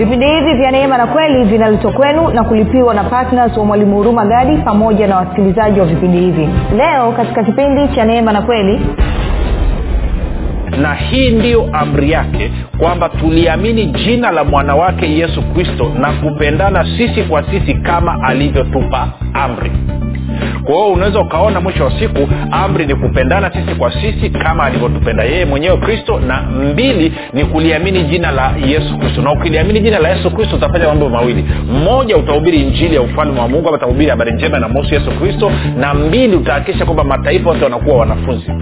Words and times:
vipindi 0.00 0.26
hivi 0.26 0.54
vya 0.54 0.70
neema 0.70 0.98
na 0.98 1.06
kweli 1.06 1.44
vinaletwa 1.44 1.92
kwenu 1.92 2.28
na 2.28 2.44
kulipiwa 2.44 2.94
na 2.94 3.04
ptns 3.04 3.56
wa 3.56 3.64
mwalimu 3.64 3.96
huruma 3.96 4.24
gadi 4.26 4.56
pamoja 4.56 5.06
na 5.06 5.16
wasikilizaji 5.16 5.80
wa 5.80 5.86
vipindi 5.86 6.18
hivi. 6.18 6.48
Leo 6.76 7.12
katika 7.12 7.44
kipindi 7.44 7.88
cha 7.94 8.04
neema 8.04 8.32
na 8.32 8.42
kweli 8.42 8.80
na 10.82 10.94
hii 10.94 11.30
ndiyo 11.30 11.68
amri 11.72 12.10
yake 12.10 12.50
kwamba 12.78 13.08
tuliamini 13.08 13.86
jina 13.86 14.30
la 14.30 14.44
mwana 14.44 14.74
wake 14.76 15.10
yesu 15.18 15.42
kristo 15.42 15.92
na 15.98 16.12
kupendana 16.12 16.84
sisi 16.98 17.22
kwa 17.22 17.42
sisi 17.50 17.74
kama 17.74 18.22
alivyotupa 18.22 19.08
amri 19.34 19.70
kwa 20.64 20.74
hiyo 20.74 20.86
unaweza 20.86 21.20
ukaona 21.20 21.60
mwisho 21.60 21.84
wa 21.84 21.98
siku 21.98 22.28
amri 22.50 22.86
ni 22.86 22.94
kupendana 22.94 23.50
sisi 23.52 23.74
kwa 23.74 23.92
sisi 23.92 24.30
kama 24.30 24.64
alivyotupenda 24.64 25.24
yeye 25.24 25.44
mwenyewe 25.44 25.76
kristo 25.76 26.20
na 26.20 26.42
mbili 26.42 27.12
ni 27.32 27.44
kuliamini 27.44 28.02
jina 28.02 28.30
la 28.30 28.52
yesu 28.66 28.98
kristo. 28.98 29.22
Na 29.22 29.32
ukiliamini 29.32 29.80
jina 29.80 29.98
la 29.98 30.08
yesu 30.08 30.30
kristo 30.30 30.56
utafanya 30.56 30.86
mambo 30.88 31.08
mawili. 31.08 31.44
Mmoja 31.72 32.16
utahubiri 32.16 32.60
injili 32.62 32.94
ya 32.94 33.02
ufalme 33.02 33.40
wa 33.40 33.48
mungu 33.48 33.68
ama 33.68 33.76
utahubiri 33.76 34.10
habari 34.10 34.32
njema 34.32 34.58
na 34.58 34.68
muhusu 34.68 34.94
yesu 34.94 35.10
kristo. 35.10 35.52
Na 35.78 35.94
mbili 35.94 36.36
utahakikisha 36.36 36.84
kwamba 36.84 37.04
mataifa 37.04 37.48
wote 37.50 37.64
wanakuwa 37.64 37.96
wanafunzi 37.96 38.52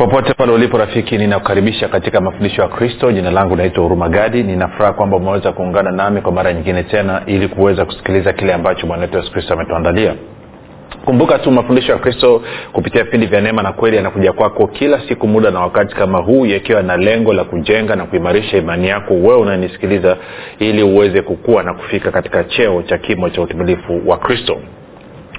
popote 0.00 0.34
pale 0.34 0.52
ulipo 0.52 0.78
rafiki 0.78 1.18
ninakukaribisha 1.18 1.88
katika 1.88 2.20
mafundisho 2.20 2.62
ya 2.62 2.68
kristo. 2.68 3.12
Jina 3.12 3.30
langu 3.30 3.56
naitwa 3.56 3.82
huruma 3.82 4.08
gadi. 4.08 4.42
Ninafuraha 4.42 4.92
kwamba 4.92 5.16
umeweza 5.16 5.52
kuungana 5.52 5.90
nami 5.90 6.20
kwa 6.20 6.32
mara 6.32 6.52
nyingine 6.52 6.82
tena 6.82 7.22
ili 7.26 7.48
kuweza 7.48 7.84
kusikiliza 7.84 8.32
kile 8.32 8.54
ambacho 8.54 8.86
bwana 8.86 9.02
wetu 9.02 9.16
yesu 9.18 9.32
kristo 9.32 9.54
ametuandalia. 9.54 10.14
Kumbuka 11.04 11.38
tu 11.38 11.50
mafundisho 11.50 11.92
ya 11.92 11.98
kristo 11.98 12.42
kupitia 12.72 13.04
vipindi 13.04 13.26
vya 13.26 13.40
neema 13.40 13.62
na 13.62 13.72
kweli 13.72 13.96
yanakuja 13.96 14.32
kwako 14.32 14.66
kila 14.66 15.00
siku 15.08 15.28
muda 15.28 15.50
na 15.50 15.60
wakati 15.60 15.94
kama 15.94 16.18
huu 16.18 16.46
yakiwa 16.46 16.82
na 16.82 16.96
lengo 16.96 17.32
la 17.32 17.44
kujenga 17.44 17.96
na 17.96 18.04
kuimarisha 18.04 18.56
imani 18.56 18.88
yako 18.88 19.14
wewe 19.14 19.36
unanisikiliza 19.36 20.16
ili 20.58 20.82
uweze 20.82 21.22
kukua 21.22 21.62
na 21.62 21.74
kufika 21.74 22.10
katika 22.10 22.44
cheo 22.44 22.82
cha 22.82 22.98
kimo 22.98 23.30
cha 23.30 23.42
utimilifu 23.42 24.00
wa 24.06 24.16
kristo 24.18 24.56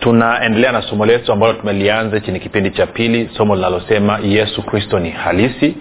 tunaendelea 0.00 0.72
na 0.72 0.82
somo 0.82 1.06
letu 1.06 1.32
ambalo 1.32 1.52
tumelianza 1.52 2.20
chini 2.20 2.40
kipindi 2.40 2.70
cha 2.70 2.86
pili 2.86 3.30
somo 3.36 3.54
linalosema 3.56 4.18
yesu 4.22 4.62
kristo 4.62 4.98
ni 4.98 5.10
halisi. 5.10 5.74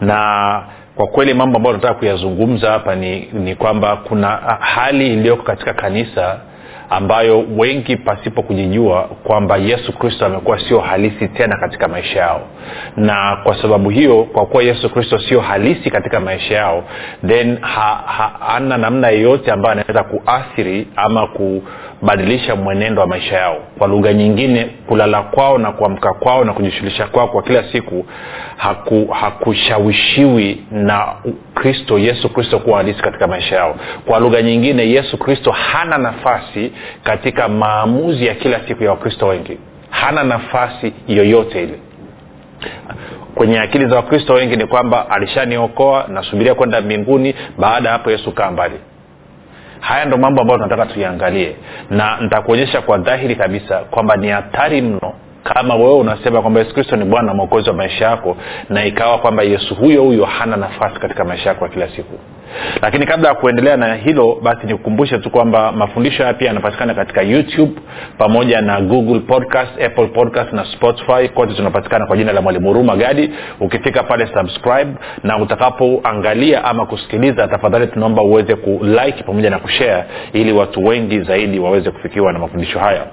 Na 0.00 0.62
kwa 0.94 1.06
kweli 1.06 1.34
mambo 1.34 1.56
ambayo 1.56 1.76
tunataka 1.76 1.98
kuyazungumza 1.98 2.70
hapa 2.70 2.94
ni, 2.94 3.20
ni 3.32 3.54
kwamba 3.54 3.96
kuna 3.96 4.28
hali 4.60 5.12
iliyoko 5.12 5.42
katika 5.42 5.72
kanisa 5.74 6.40
ambayo 6.90 7.44
wengi 7.56 7.96
pasipo 7.96 8.42
kujijua 8.42 9.02
kwamba 9.02 9.56
yesu 9.56 9.92
kristo 9.92 10.26
amekuwa 10.26 10.60
sio 10.60 10.80
halisi 10.80 11.28
tena 11.28 11.56
katika 11.56 11.88
maisha 11.88 12.20
yao. 12.20 12.40
Na 12.96 13.38
kwa 13.44 13.62
sababu 13.62 13.90
hiyo 13.90 14.24
kwa 14.24 14.46
kuwa 14.46 14.62
yesu 14.62 14.90
kristo 14.90 15.18
sio 15.18 15.40
halisi 15.40 15.90
katika 15.90 16.20
maisha 16.20 16.54
yao 16.54 16.84
then 17.26 17.58
ha, 17.60 18.02
ha, 18.06 18.32
hana 18.46 18.78
namna 18.78 19.08
yeyote 19.08 19.52
ambayo 19.52 19.72
anaweza 19.72 20.02
kuathiri 20.04 20.88
ama 20.96 21.26
kubadilisha 22.00 22.56
mwenendo 22.56 23.00
wa 23.00 23.06
maisha 23.06 23.36
yao. 23.36 23.56
Kwa 23.78 23.88
lugha 23.88 24.12
nyingine 24.12 24.64
kulala 24.86 25.22
kwao 25.22 25.58
na 25.58 25.72
kuamka 25.72 26.12
kwao 26.14 26.44
na 26.44 26.52
kujishughulisha 26.52 27.06
kwao 27.06 27.28
kwa 27.28 27.42
kila 27.42 27.64
siku 27.72 28.06
haku, 28.56 29.06
hakushawishiwi 29.06 30.62
na 30.70 31.06
kristo 31.54 31.98
yesu 31.98 32.28
kristo 32.28 32.58
kuwa 32.58 32.76
halisi 32.76 33.02
katika 33.02 33.26
maisha 33.26 33.56
yao. 33.56 33.76
Kwa 34.06 34.18
lugha 34.20 34.42
nyingine 34.42 34.90
yesu 34.90 35.18
kristo 35.18 35.50
hana 35.52 35.98
nafasi 35.98 36.72
katika 37.04 37.48
maamuzi 37.48 38.26
ya 38.26 38.34
kila 38.34 38.60
siku 38.68 38.84
ya 38.84 38.90
wakristo 38.90 39.26
wengi. 39.26 39.58
Hana 39.90 40.24
nafasi 40.24 40.92
yoyote 41.08 41.62
ile. 41.62 41.78
Kwenye 43.34 43.60
akili 43.60 43.86
za 43.88 43.96
wakristo 43.96 44.34
wengi 44.34 44.56
ni 44.56 44.66
kwamba 44.66 45.10
alishaniokoa 45.10 46.04
nasubiria 46.08 46.54
kwenda 46.54 46.80
mbinguni 46.80 47.34
baada 47.58 47.88
ya 47.88 47.92
hapo 47.92 48.10
yesu 48.10 48.32
kaa 48.32 48.50
mbali 48.50 48.74
haya 49.80 50.04
ndo 50.04 50.16
mambo 50.16 50.40
ambayo 50.40 50.58
tunataka 50.58 50.86
tuiangalie 50.86 51.56
na 51.90 52.18
nitakuonyesha 52.20 52.80
kwa 52.80 52.98
dhahiri 52.98 53.36
kabisa 53.36 53.78
kwamba 53.78 54.16
ni 54.16 54.28
hatari 54.28 54.82
mno 54.82 55.12
kama 55.54 55.74
wewe 55.74 55.94
unasema 55.94 56.40
kwamba 56.42 56.60
yesu 56.60 56.74
kristo 56.74 56.96
ni 56.96 57.04
bwana 57.04 57.34
mwokozi 57.34 57.68
wa 57.70 57.76
maisha 57.76 58.04
yako 58.04 58.36
na 58.68 58.84
ikawa 58.84 59.18
kwamba 59.18 59.42
yesu 59.42 59.74
huyo 59.74 60.02
huyo 60.02 60.24
hana 60.24 60.56
nafasi 60.56 61.00
katika 61.00 61.24
maisha 61.24 61.48
yako 61.48 61.64
ya 61.64 61.70
kila 61.70 61.88
siku. 61.88 62.18
Lakini 62.82 63.06
kabla 63.06 63.28
ya 63.28 63.34
kuendelea 63.34 63.76
na 63.76 63.94
hilo 63.94 64.38
basi 64.42 64.66
nikukumbushe 64.66 65.18
tu 65.18 65.30
kwamba 65.30 65.72
mafundisho 65.72 66.22
haya 66.22 66.34
pia 66.34 66.46
yanapatikana 66.48 66.94
katika 66.94 67.22
youtube 67.22 67.72
pamoja 68.18 68.60
na 68.60 68.80
google 68.80 69.20
podcast 69.20 69.82
apple 69.82 70.06
podcast 70.06 70.52
na 70.52 70.64
spotify. 70.64 71.28
Kote 71.34 71.54
tunapatikana 71.54 72.06
kwa 72.06 72.16
jina 72.16 72.32
la 72.32 72.40
mwalimu 72.42 72.68
huruma 72.68 72.96
gadi. 72.96 73.30
Ukifika 73.60 74.02
pale 74.02 74.26
subscribe 74.26 74.90
na 75.22 75.38
utakapoangalia 75.38 76.64
ama 76.64 76.86
kusikiliza 76.86 77.48
tafadhali 77.48 77.86
tunaomba 77.86 78.22
uweze 78.22 78.54
kulike 78.54 79.22
pamoja 79.26 79.50
na 79.50 79.58
kushare 79.58 80.04
ili 80.32 80.52
watu 80.52 80.84
wengi 80.84 81.20
zaidi 81.20 81.58
waweze 81.58 81.90
kufikiwa 81.90 82.32
na 82.32 82.38
mafundisho 82.38 82.78
haya 82.78 83.06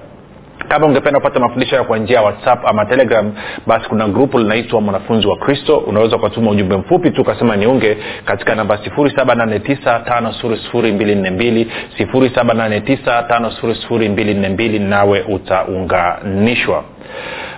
kama 0.68 0.86
ungependa 0.86 1.20
kupata 1.20 1.40
mafundisho 1.40 1.84
kwa 1.84 1.98
njia 1.98 2.16
ya 2.16 2.22
whatsapp 2.22 2.66
ama 2.66 2.84
telegram 2.86 3.32
basi 3.66 3.88
kuna 3.88 4.08
grupu 4.08 4.38
linaitwa 4.38 4.80
mwanafunzi 4.80 5.26
wa 5.26 5.36
kristo. 5.36 5.76
Unaweza 5.78 6.16
ukatuma 6.16 6.50
ujumbe 6.50 6.76
mfupi 6.76 7.10
tu 7.10 7.20
ukasema 7.22 7.56
niunge 7.56 7.96
katika 8.24 8.54
namba 8.54 8.76
7895242 8.76 11.66
7895242 12.00 14.80
nawe 14.88 15.20
utaunganishwa. 15.28 16.84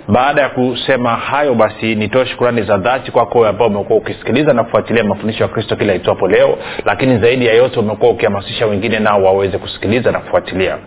Baada 0.07 0.41
ya 0.41 0.49
kusema 0.49 1.09
hayo 1.15 1.53
basi 1.53 1.95
nitoe 1.95 2.25
shukurani 2.25 2.61
za 2.61 2.77
dhati 2.77 3.11
kwako 3.11 3.45
ambao 3.47 3.67
umekuwa 3.67 3.99
ukisikiliza 3.99 4.53
na 4.53 4.63
kufuatilia 4.63 5.03
mafundisho 5.03 5.43
ya 5.43 5.49
kristo 5.49 5.75
kila 5.75 5.93
itwapo 5.93 6.27
leo 6.27 6.57
lakini 6.85 7.17
zaidi 7.17 7.45
ya 7.45 7.53
yote 7.53 7.79
umekuwa 7.79 8.11
ukihamasisha 8.11 8.65
wengine 8.65 8.99
nao 8.99 9.23
waweze 9.23 9.57
kusikiliza 9.57 10.11
na 10.11 10.19
kufuatilia 10.19 10.77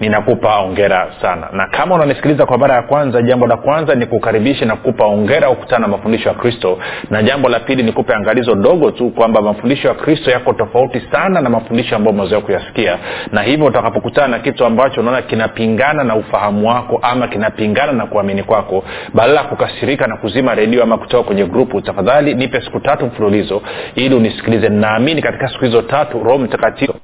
ninakupa 0.00 0.58
ongera 0.58 1.08
sana. 1.22 1.48
Na 1.52 1.66
kama 1.66 1.94
unanisikiliza 1.94 2.46
kwa 2.46 2.58
mara 2.58 2.74
ya 2.74 2.82
kwanza 2.82 3.22
jambo 3.22 3.46
la 3.46 3.56
kwanza 3.56 3.94
ni 3.94 4.06
kukaribisha 4.06 4.64
na 4.66 4.76
kukupa 4.76 5.04
ongera 5.06 5.48
kukutana 5.48 5.78
na 5.86 5.88
mafundisho 5.88 6.28
ya 6.28 6.34
kristo. 6.34 6.78
Na 7.10 7.22
jambo 7.22 7.48
la 7.48 7.60
pili 7.60 7.82
nikupe 7.82 8.14
angalizo 8.14 8.54
dogo 8.54 8.90
tu 8.90 9.10
kwamba 9.10 9.42
mafundisho 9.42 9.88
ya 9.88 9.94
kristo 9.94 10.30
yako 10.30 10.52
tofauti 10.52 11.02
sana 11.12 11.40
na 11.40 11.50
mafundisho 11.50 11.96
ambayo 11.96 12.16
umezoea 12.16 12.40
kuyasikia. 12.40 12.98
Na 13.32 13.42
hivyo 13.42 13.66
utakapokutana 13.66 14.28
na 14.28 14.38
kitu 14.38 14.64
ambacho 14.64 15.00
unaona 15.00 15.22
kinapingana 15.22 16.04
na 16.04 16.16
ufahamu 16.16 16.68
wako 16.68 16.98
ama 17.02 17.28
kinapingana 17.28 17.92
na 17.92 18.06
kuamini 18.06 18.42
kwako 18.42 18.84
badala 19.14 19.40
ya 19.40 19.46
kukasirika 19.46 20.06
na 20.06 20.16
kuzima 20.16 20.54
redio 20.54 20.82
ama 20.82 20.98
kutoka 20.98 21.22
kwenye 21.22 21.44
grupu 21.44 21.80
tafadhali 21.80 22.34
nipe 22.34 22.60
siku 22.60 22.80
tatu 22.80 23.06
mfululizo 23.06 23.62
ili 23.94 24.14
unisikilize. 24.14 24.68
Naamini 24.68 25.22
katika 25.22 25.48
siku 25.48 25.64
hizo 25.64 25.82
tatu 25.82 26.18
roho 26.24 26.38
mtakatifu 26.38 26.94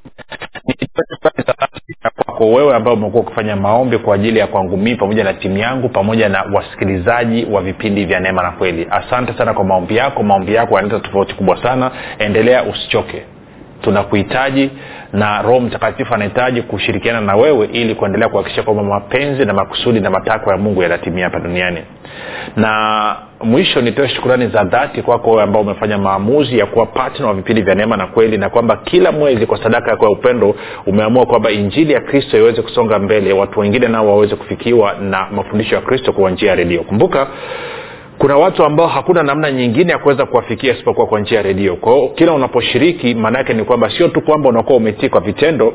kwako 2.33 2.51
wewe 2.51 2.75
ambao 2.75 2.93
umekuwa 2.93 3.23
ukifanya 3.23 3.55
maombi 3.55 3.97
kwa 3.97 4.15
ajili 4.15 4.39
ya 4.39 4.47
kwangu 4.47 4.77
mii 4.77 4.95
pamoja 4.95 5.23
na 5.23 5.33
timu 5.33 5.57
yangu 5.57 5.89
pamoja 5.89 6.29
na 6.29 6.43
wasikilizaji 6.53 7.45
wa 7.51 7.61
vipindi 7.61 8.05
vya 8.05 8.19
neema 8.19 8.43
na 8.43 8.51
kweli. 8.51 8.87
Asante 8.91 9.33
sana 9.33 9.53
kwa 9.53 9.63
maombi 9.63 9.95
yako. 9.95 10.23
Maombi 10.23 10.53
yako 10.53 10.75
yanaleta 10.75 10.99
tofauti 10.99 11.33
kubwa 11.35 11.63
sana. 11.63 11.91
Endelea 12.19 12.63
usichoke. 12.63 13.23
Tunakuhitaji 13.81 14.71
na 15.13 15.41
roho 15.41 15.59
mtakatifu 15.59 16.13
anahitaji 16.13 16.61
kushirikiana 16.61 17.21
na 17.21 17.35
wewe 17.35 17.65
ili 17.65 17.95
kuendelea 17.95 18.29
kuhakikisha 18.29 18.63
kwamba 18.63 18.83
mapenzi 18.83 19.45
na 19.45 19.53
makusudi 19.53 19.99
na 19.99 20.09
matakwa 20.09 20.53
ya 20.53 20.59
mungu 20.59 20.83
yanatimia 20.83 21.23
hapa 21.25 21.39
duniani. 21.39 21.81
Na 22.55 23.15
mwisho 23.43 23.81
nitoe 23.81 24.07
shukurani 24.09 24.47
za 24.47 24.63
dhati 24.63 25.01
kwako 25.01 25.29
wewe 25.31 25.43
ambao 25.43 25.61
umefanya 25.61 25.97
maamuzi 25.97 26.59
ya 26.59 26.65
kuwa 26.65 26.85
patna 26.85 27.27
wa 27.27 27.33
vipindi 27.33 27.61
vya 27.61 27.75
neema 27.75 27.97
na 27.97 28.07
kweli 28.07 28.37
na 28.37 28.49
kwamba 28.49 28.75
kila 28.77 29.11
mwezi 29.11 29.45
kwa 29.45 29.63
sadaka 29.63 29.91
yako 29.91 30.05
ya 30.05 30.11
upendo 30.11 30.55
umeamua 30.85 31.25
kwamba 31.25 31.51
injili 31.51 31.93
ya 31.93 32.01
kristo 32.01 32.37
iweze 32.37 32.61
kusonga 32.61 32.99
mbele 32.99 33.33
watu 33.33 33.59
wengine 33.59 33.87
nao 33.87 34.07
waweze 34.07 34.35
kufikiwa 34.35 34.93
na 34.93 35.27
mafundisho 35.31 35.75
ya 35.75 35.81
kristo 35.81 36.13
kwa 36.13 36.31
njia 36.31 36.49
ya 36.49 36.55
redio. 36.55 36.81
Kumbuka 36.83 37.27
kuna 38.17 38.37
watu 38.37 38.65
ambao 38.65 38.87
hakuna 38.87 39.23
namna 39.23 39.51
nyingine 39.51 39.91
ya 39.91 39.97
kuweza 39.97 40.25
kuwafikia 40.25 40.73
isipokuwa 40.73 41.07
kwa 41.07 41.19
njia 41.19 41.37
ya 41.37 41.43
redio. 41.43 41.75
Kwao 41.75 42.07
kila 42.09 42.33
unaposhiriki 42.33 43.15
maanaake 43.15 43.53
ni 43.53 43.63
kwamba 43.63 43.89
sio 43.89 44.07
tu 44.07 44.21
kwamba 44.21 44.49
unakuwa 44.49 44.77
umetii 44.77 45.09
kwa 45.09 45.21
vitendo 45.21 45.73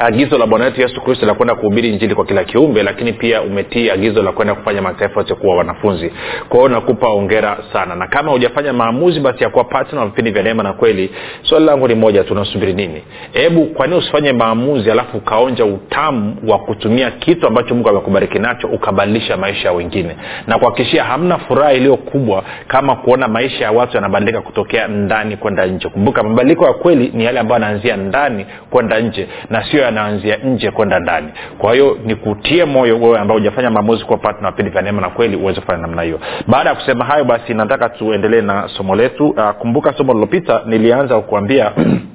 agizo 0.00 0.38
la 0.38 0.46
bwana 0.46 0.64
wetu 0.64 0.80
yesu 0.80 1.00
kristo 1.00 1.26
la 1.26 1.34
kwenda 1.34 1.54
kuhubiri 1.54 1.92
njili 1.92 2.14
kwa 2.14 2.24
kila 2.24 2.44
kiumbe 2.44 2.82
lakini 2.82 3.12
pia 3.12 3.42
umetii 3.42 3.90
agizo 3.90 4.22
la 4.22 4.32
kwenda 4.32 4.54
kufanya 4.54 4.82
mataifa 4.82 5.20
yote 5.20 5.34
kuwa 5.34 5.56
wanafunzi. 5.56 6.12
Kwa 6.48 6.68
nakupa 6.68 7.08
ongera 7.08 7.58
sana. 7.72 7.94
Na 7.94 8.06
kama 8.06 8.32
hujafanya 8.32 8.72
maamuzi 8.72 9.20
basi 9.20 9.44
ya 9.44 9.50
kuwa 9.50 9.64
patna 9.64 10.06
vipindi 10.06 10.30
vya 10.30 10.42
neema 10.42 10.62
na 10.62 10.72
kweli 10.72 11.10
swali 11.42 11.64
langu 11.64 11.88
ni 11.88 11.94
moja 11.94 12.24
tunasubiri 12.24 12.72
nini? 12.72 13.02
Hebu 13.32 13.66
kwanini 13.66 13.98
usifanye 13.98 14.32
maamuzi 14.32 14.90
alafu 14.90 15.16
ukaonja 15.16 15.64
utamu 15.64 16.36
wa 16.48 16.58
kutumia 16.58 17.10
kitu 17.10 17.46
ambacho 17.46 17.74
mungu 17.74 17.88
amekubariki 17.88 18.38
nacho 18.38 18.68
ukabadilisha 18.68 19.36
maisha 19.36 19.68
ya 19.68 19.74
wengine? 19.74 20.16
Na 20.46 20.58
kuhakikishia 20.58 21.04
hamna 21.04 21.38
furaha 21.38 21.72
iliyo 21.72 21.96
kubwa 21.96 22.44
kama 22.68 22.96
kuona 22.96 23.28
maisha 23.28 23.64
ya 23.64 23.72
watu 23.72 23.96
yanabadilika 23.96 24.40
kutokea 24.40 24.88
ndani 24.88 25.36
kwenda 25.36 25.66
nje. 25.66 25.88
Kumbuka 25.88 26.22
mabadiliko 26.22 26.66
ya 26.66 26.72
kweli 26.72 27.10
ni 27.14 27.24
yale 27.24 27.40
ambayo 27.40 27.62
yanaanzia 27.62 27.96
ndani 27.96 28.46
kwenda 28.70 29.00
nje 29.00 29.28
na 29.50 29.64
sio 29.70 29.80
yanaanzia 29.90 30.36
nje 30.36 30.70
kwenda 30.70 30.98
ndani. 31.00 31.28
Kwa 31.58 31.72
hiyo 31.72 31.98
nikutie 32.04 32.64
moyo 32.64 33.00
wewe 33.00 33.18
ambao 33.18 33.36
hujafanya 33.36 33.70
maamuzi 33.70 34.04
kuwa 34.04 34.18
patna 34.18 34.50
vipindi 34.50 34.70
vya 34.70 34.82
neema 34.82 35.00
na 35.00 35.08
kweli 35.10 35.36
uweze 35.36 35.60
kufanya 35.60 35.82
namna 35.82 36.02
hiyo. 36.02 36.20
Baada 36.46 36.70
ya 36.70 36.76
kusema 36.76 37.04
hayo 37.04 37.24
basi 37.24 37.54
nataka 37.54 37.88
tuendelee 37.88 38.40
na 38.40 38.68
somo 38.76 38.94
letu. 38.94 39.28
Uh, 39.28 39.50
kumbuka 39.50 39.92
somo 39.92 40.14
lilopita 40.14 40.62
nilianza 40.66 41.16
kukuambia 41.20 41.72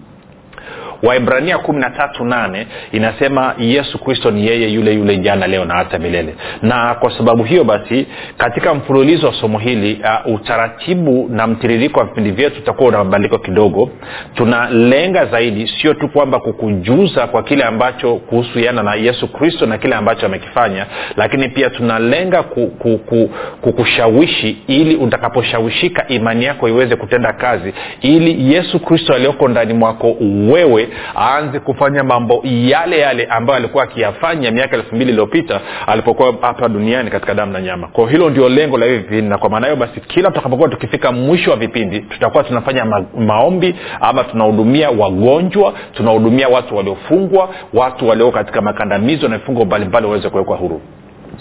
waibrania 1.03 1.57
kumi 1.57 1.79
na 1.79 1.89
tatu 1.89 2.25
nane 2.25 2.67
inasema 2.91 3.55
yesu 3.59 3.99
kristo 3.99 4.31
ni 4.31 4.47
yeye 4.47 4.69
yule 4.69 4.93
yule 4.93 5.17
jana 5.17 5.47
leo 5.47 5.65
na 5.65 5.73
hata 5.75 5.99
milele. 5.99 6.35
Na 6.61 6.95
kwa 6.95 7.17
sababu 7.17 7.43
hiyo 7.43 7.63
basi 7.63 8.05
katika 8.37 8.73
mfululizo 8.73 9.27
wa 9.27 9.33
somo 9.33 9.59
hili 9.59 10.01
uh, 10.27 10.33
utaratibu 10.35 11.27
na 11.31 11.47
mtiririko 11.47 11.99
wa 11.99 12.05
vipindi 12.05 12.31
vyetu 12.31 12.59
utakuwa 12.59 12.89
una 12.89 12.97
mabadiliko 12.97 13.37
kidogo. 13.37 13.89
Tunalenga 14.35 15.25
zaidi 15.25 15.67
sio 15.67 15.93
tu 15.93 16.09
kwamba 16.09 16.39
kukujuza 16.39 17.27
kwa 17.27 17.43
kile 17.43 17.63
ambacho 17.63 18.15
kuhusiana 18.15 18.83
na 18.83 18.95
yesu 18.95 19.27
kristo 19.27 19.65
na 19.65 19.77
kile 19.77 19.95
ambacho 19.95 20.25
amekifanya 20.25 20.85
lakini 21.17 21.49
pia 21.49 21.69
tunalenga 21.69 22.43
ku, 22.43 22.67
ku, 22.67 22.97
ku, 22.97 23.29
kukushawishi 23.61 24.57
ili 24.67 24.95
utakaposhawishika 24.95 26.07
imani 26.07 26.45
yako 26.45 26.69
iweze 26.69 26.95
kutenda 26.95 27.33
kazi 27.33 27.73
ili 28.01 28.53
yesu 28.53 28.79
kristo 28.79 29.13
aliyoko 29.13 29.47
ndani 29.47 29.73
mwako 29.73 30.15
wewe 30.51 30.84
aanze 31.17 31.59
kufanya 31.59 32.03
mambo 32.03 32.41
yale 32.43 32.99
yale 32.99 33.25
ambayo 33.25 33.57
alikuwa 33.59 33.83
akiyafanya 33.83 34.51
miaka 34.51 34.75
elfu 34.75 34.95
mbili 34.95 35.11
iliyopita 35.11 35.61
alipokuwa 35.87 36.33
hapa 36.41 36.69
duniani 36.69 37.09
katika 37.09 37.33
damu 37.33 37.51
na 37.53 37.61
nyama. 37.61 37.87
Kwao 37.87 38.07
hilo 38.07 38.29
ndio 38.29 38.49
lengo 38.49 38.77
la 38.77 38.85
hivi 38.85 38.97
vipindi 38.97 39.29
na 39.29 39.37
kwa 39.37 39.49
maana 39.49 39.67
hiyo 39.67 39.75
basi 39.77 39.99
kila 39.99 40.29
tutakapokuwa 40.29 40.69
tukifika 40.69 41.11
mwisho 41.11 41.51
wa 41.51 41.57
vipindi 41.57 41.99
tutakuwa 41.99 42.43
tunafanya 42.43 42.85
ma- 42.85 43.05
maombi 43.19 43.75
ama 44.01 44.23
tunahudumia 44.23 44.89
wagonjwa 44.89 45.73
tunahudumia 45.93 46.47
watu 46.47 46.77
waliofungwa 46.77 47.49
watu 47.73 48.07
walio 48.07 48.31
katika 48.31 48.61
makandamizo 48.61 49.27
na 49.27 49.37
vifungo 49.37 49.65
mbalimbali 49.65 50.05
waweze 50.05 50.29
kuwekwa 50.29 50.57
huru. 50.57 50.81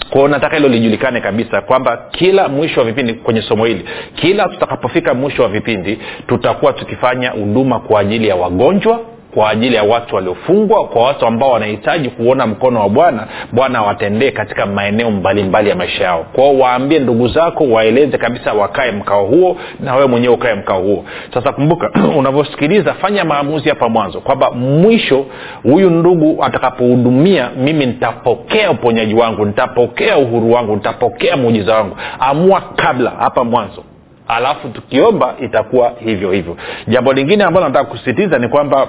Kwao 0.09 0.27
nataka 0.27 0.55
hilo 0.55 0.67
lijulikane 0.69 1.21
kabisa 1.21 1.61
kwamba 1.61 1.97
kila 2.11 2.47
mwisho 2.47 2.79
wa 2.79 2.85
vipindi 2.85 3.13
kwenye 3.13 3.41
somo 3.41 3.65
hili 3.65 3.85
kila 4.15 4.47
tutakapofika 4.49 5.13
mwisho 5.13 5.43
wa 5.43 5.49
vipindi 5.49 5.99
tutakuwa 6.27 6.73
tukifanya 6.73 7.29
huduma 7.29 7.79
kwa 7.79 7.99
ajili 7.99 8.27
ya 8.27 8.35
wagonjwa 8.35 8.99
kwa 9.35 9.49
ajili 9.49 9.75
ya 9.75 9.83
watu 9.83 10.15
waliofungwa 10.15 10.87
kwa 10.87 11.03
watu 11.03 11.25
ambao 11.25 11.51
wanahitaji 11.51 12.09
kuona 12.09 12.47
mkono 12.47 12.79
wa 12.79 12.89
bwana 12.89 13.27
bwana 13.51 13.79
awatendee 13.79 14.31
katika 14.31 14.65
maeneo 14.65 15.11
mbalimbali 15.11 15.69
ya 15.69 15.75
maisha 15.75 16.03
yao. 16.03 16.25
Kwao 16.33 16.57
waambie 16.59 16.99
ndugu 16.99 17.27
zako 17.27 17.63
waeleze 17.63 18.17
kabisa 18.17 18.53
wakae 18.53 18.91
mkao 18.91 19.25
huo 19.25 19.57
na 19.79 19.95
wewe 19.95 20.07
mwenyewe 20.07 20.33
ukae 20.33 20.55
mkao 20.55 20.81
huo. 20.81 21.05
Sasa 21.33 21.51
kumbuka 21.51 21.89
unavyosikiliza 22.19 22.93
fanya 22.93 23.25
maamuzi 23.25 23.69
hapa 23.69 23.89
mwanzo 23.89 24.19
kwamba 24.21 24.51
mwisho 24.51 25.25
huyu 25.63 25.89
ndugu 25.89 26.43
atakapohudumia 26.43 27.49
mimi 27.57 27.85
nitapokea 27.85 28.71
uponyaji 28.71 29.13
wangu 29.13 29.45
nitapokea 29.45 30.17
uhuru 30.17 30.51
wangu 30.53 30.75
nitapokea 30.75 31.37
muujiza 31.37 31.75
wangu. 31.75 31.97
Amua 32.19 32.61
kabla 32.75 33.09
hapa 33.09 33.43
mwanzo. 33.43 33.83
Alafu 34.27 34.69
tukiomba 34.69 35.35
itakuwa 35.41 35.91
hivyo 36.05 36.31
hivyo. 36.31 36.57
Jambo 36.87 37.13
lingine 37.13 37.43
ambalo 37.43 37.67
nataka 37.67 37.85
kusisitiza 37.89 38.39
ni 38.39 38.47
kwamba 38.47 38.87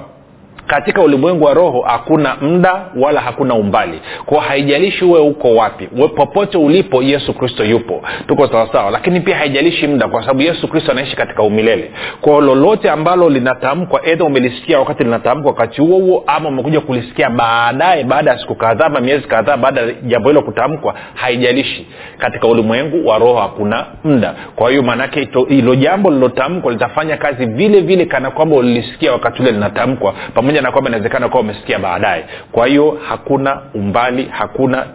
katika 0.66 1.02
ulimwengu 1.02 1.44
wa 1.44 1.54
roho 1.54 1.80
hakuna 1.86 2.36
muda 2.40 2.82
wala 2.96 3.20
hakuna 3.20 3.54
umbali. 3.54 4.00
Kwao 4.26 4.40
haijalishi 4.40 5.04
uwe 5.04 5.20
uko 5.20 5.54
wapi 5.54 5.88
we 5.98 6.08
popote 6.08 6.58
ulipo 6.58 7.02
yesu 7.02 7.34
kristo 7.34 7.64
yupo. 7.64 8.02
Tuko 8.26 8.48
sawasawa 8.48 8.90
lakini 8.90 9.20
pia 9.20 9.36
haijalishi 9.36 9.86
muda 9.86 10.08
kwa 10.08 10.20
sababu 10.20 10.42
yesu 10.42 10.68
kristo 10.68 10.92
anaishi 10.92 11.16
katika 11.16 11.42
umilele. 11.42 11.90
Kwao 12.20 12.40
lolote 12.40 12.90
ambalo 12.90 13.28
linatamkwa 13.30 14.06
edha 14.06 14.24
umelisikia 14.24 14.78
wakati 14.78 15.04
linatamkwa 15.04 15.50
wakati 15.52 15.80
huo 15.80 15.98
huo 15.98 16.24
ama 16.26 16.48
umekuja 16.48 16.80
kulisikia 16.80 17.30
baadaye 17.30 18.04
baada 18.04 18.30
ya 18.30 18.38
siku 18.38 18.54
kadhaa 18.54 18.86
ama 18.86 19.00
miezi 19.00 19.28
kadhaa 19.28 19.56
baada 19.56 19.80
ya 19.80 19.92
jambo 19.92 20.28
hilo 20.28 20.42
kutamkwa 20.42 20.94
haijalishi. 21.14 21.86
Katika 22.18 22.46
ulimwengu 22.46 23.08
wa 23.08 23.18
roho 23.18 23.34
hakuna 23.36 23.86
muda. 24.04 24.34
Kwa 24.56 24.70
hiyo 24.70 24.82
maanaake 24.82 25.28
hilo 25.48 25.74
jambo 25.74 26.10
lilotamkwa 26.10 26.72
litafanya 26.72 27.16
kazi 27.16 27.46
vile 27.46 27.80
vile 27.80 28.04
kana 28.04 28.30
kwamba 28.30 28.56
ulilisikia 28.56 29.12
wakati 29.12 29.42
ule 29.42 29.50
linatamkwa 29.52 30.14
pamoja 30.34 30.55
na 30.62 30.72
kwamba 30.72 30.90
inawezekana 30.90 31.28
kuwa 31.28 31.40
umesikia 31.40 31.78
baadaye. 31.78 32.24
Kwa 32.52 32.66
hiyo 32.66 32.98
hakuna 33.08 33.60
umbali 33.74 34.28
hakuna 34.30 34.86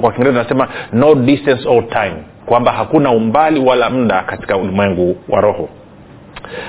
kwa 0.00 0.12
kiingereza 0.12 0.44
tunasema 0.44 0.68
no 0.92 1.14
distance 1.14 1.68
or 1.68 1.88
time. 1.88 2.16
Kwamba 2.46 2.72
hakuna 2.72 3.10
umbali 3.10 3.60
wala 3.60 3.90
muda 3.90 4.20
katika 4.22 4.56
ulimwengu 4.56 5.16
wa 5.28 5.40
roho. 5.40 5.68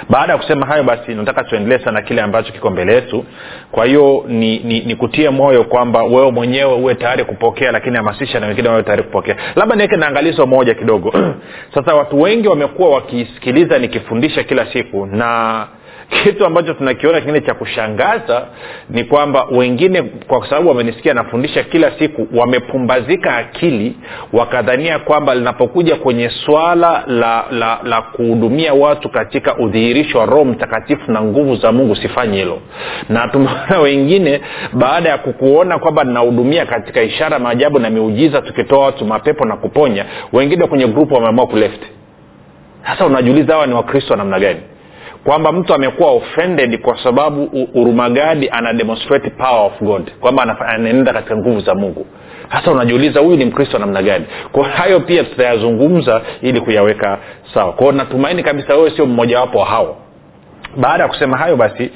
Baada 0.10 0.34
ya 0.34 0.38
kusema 0.40 0.66
hayo 0.66 0.84
basi 0.84 1.16
nataka 1.16 1.44
tuendelee 1.44 1.84
sana 1.84 2.02
kile 2.02 2.22
ambacho 2.22 2.52
kiko 2.54 2.70
mbele 2.70 2.94
yetu. 2.94 3.26
Kwa 3.72 3.86
hiyo 3.86 4.26
ni, 4.28 4.60
ni, 4.60 4.80
ni 4.80 4.96
kutie 4.96 5.30
moyo 5.30 5.64
kwamba 5.64 6.04
wewe 6.04 6.32
mwenyewe 6.32 6.74
uwe 6.74 6.96
tayari 6.96 7.24
kupokea 7.26 7.72
lakini 7.72 7.98
hamasisha 7.98 8.40
na 8.40 8.48
wengine 8.48 8.70
wawe 8.70 8.84
tayari 8.84 9.04
kupokea. 9.04 9.36
Labda 9.56 9.76
niweke 9.76 9.98
na 9.98 10.08
angalizo 10.08 10.46
moja 10.46 10.74
kidogo. 10.74 11.14
Sasa 11.76 11.96
watu 11.96 12.22
wengi 12.22 12.48
wamekuwa 12.48 12.90
wakisikiliza 12.90 13.80
nikifundisha 13.80 14.44
kila 14.44 14.74
siku 14.74 15.06
na 15.06 15.68
kitu 16.12 16.46
ambacho 16.46 16.74
tunakiona 16.74 17.20
kingine 17.22 17.42
cha 17.42 17.54
kushangaza 17.54 18.46
ni 18.90 19.04
kwamba 19.04 19.46
wengine 19.52 20.02
kwa 20.02 20.50
sababu 20.50 20.70
wamenisikia 20.70 21.14
nafundisha 21.14 21.64
kila 21.64 21.92
siku 22.00 22.28
wamepumbazika 22.34 23.36
akili 23.38 23.96
wakadhania 24.34 25.00
kwamba 25.00 25.36
linapokuja 25.36 25.96
kwenye 25.96 26.30
swala 26.30 27.04
la 27.08 27.46
la 27.52 27.80
la 27.84 28.02
kuhudumia 28.02 28.74
watu 28.74 29.10
katika 29.10 29.58
udhihirisho 29.58 30.20
wa 30.20 30.26
roho 30.26 30.46
mtakatifu 30.46 31.12
na 31.12 31.22
nguvu 31.22 31.56
za 31.56 31.72
mungu 31.72 31.96
sifanyi 31.96 32.38
hilo. 32.38 32.60
Na 33.10 33.28
tumeona 33.28 33.80
wengine 33.80 34.42
baada 34.74 35.10
ya 35.10 35.18
kukuona 35.18 35.80
kwamba 35.80 36.04
ninahudumia 36.04 36.66
katika 36.66 37.02
ishara 37.02 37.40
maajabu 37.40 37.80
na 37.80 37.90
miujiza 37.90 38.42
tukitoa 38.42 38.86
watu 38.86 39.06
mapepo 39.06 39.46
na 39.46 39.56
kuponya 39.58 40.06
wengine 40.34 40.68
kwenye 40.68 40.88
grupu 40.88 41.14
wameamua 41.14 41.48
kulefti 41.48 41.88
sasa 42.88 43.06
unajiuliza 43.06 43.54
hawa 43.54 43.68
ni 43.68 43.74
wakristo 43.74 44.14
wa 44.14 44.18
namna 44.18 44.40
gani 44.40 44.60
kwamba 45.26 45.52
mtu 45.52 45.74
amekuwa 45.74 46.12
offended 46.12 46.82
kwa 46.82 47.04
sababu 47.04 47.68
urumagadi 47.76 48.50
ana 48.50 48.74
demonstrate 48.74 49.30
power 49.30 49.66
of 49.66 49.82
god 49.82 50.12
kwamba 50.20 50.60
anaenda 50.68 51.14
katika 51.14 51.38
nguvu 51.38 51.60
za 51.60 51.76
mungu. 51.76 52.06
Hasa 52.50 52.72
unajiuliza 52.72 53.20
huyu 53.20 53.38
ni 53.38 53.46
mkristo 53.46 53.80
namna 53.80 54.04
gani? 54.04 54.26
Kwa 54.52 54.68
hayo 54.68 55.00
pia 55.00 55.24
tutayazungumza 55.24 56.22
ili 56.42 56.62
kuyaweka 56.62 57.20
sawa. 57.54 57.74
Kwao 57.74 57.92
natumaini 57.92 58.44
kabisa 58.44 58.76
wewe 58.76 58.92
sio 58.92 59.06
mmojawapo 59.06 59.60
wa 59.60 59.66
hao. 59.66 59.98
Baada 60.78 61.04
ya 61.04 61.10
kusema 61.10 61.38
hayo 61.38 61.56
basi 61.56 61.92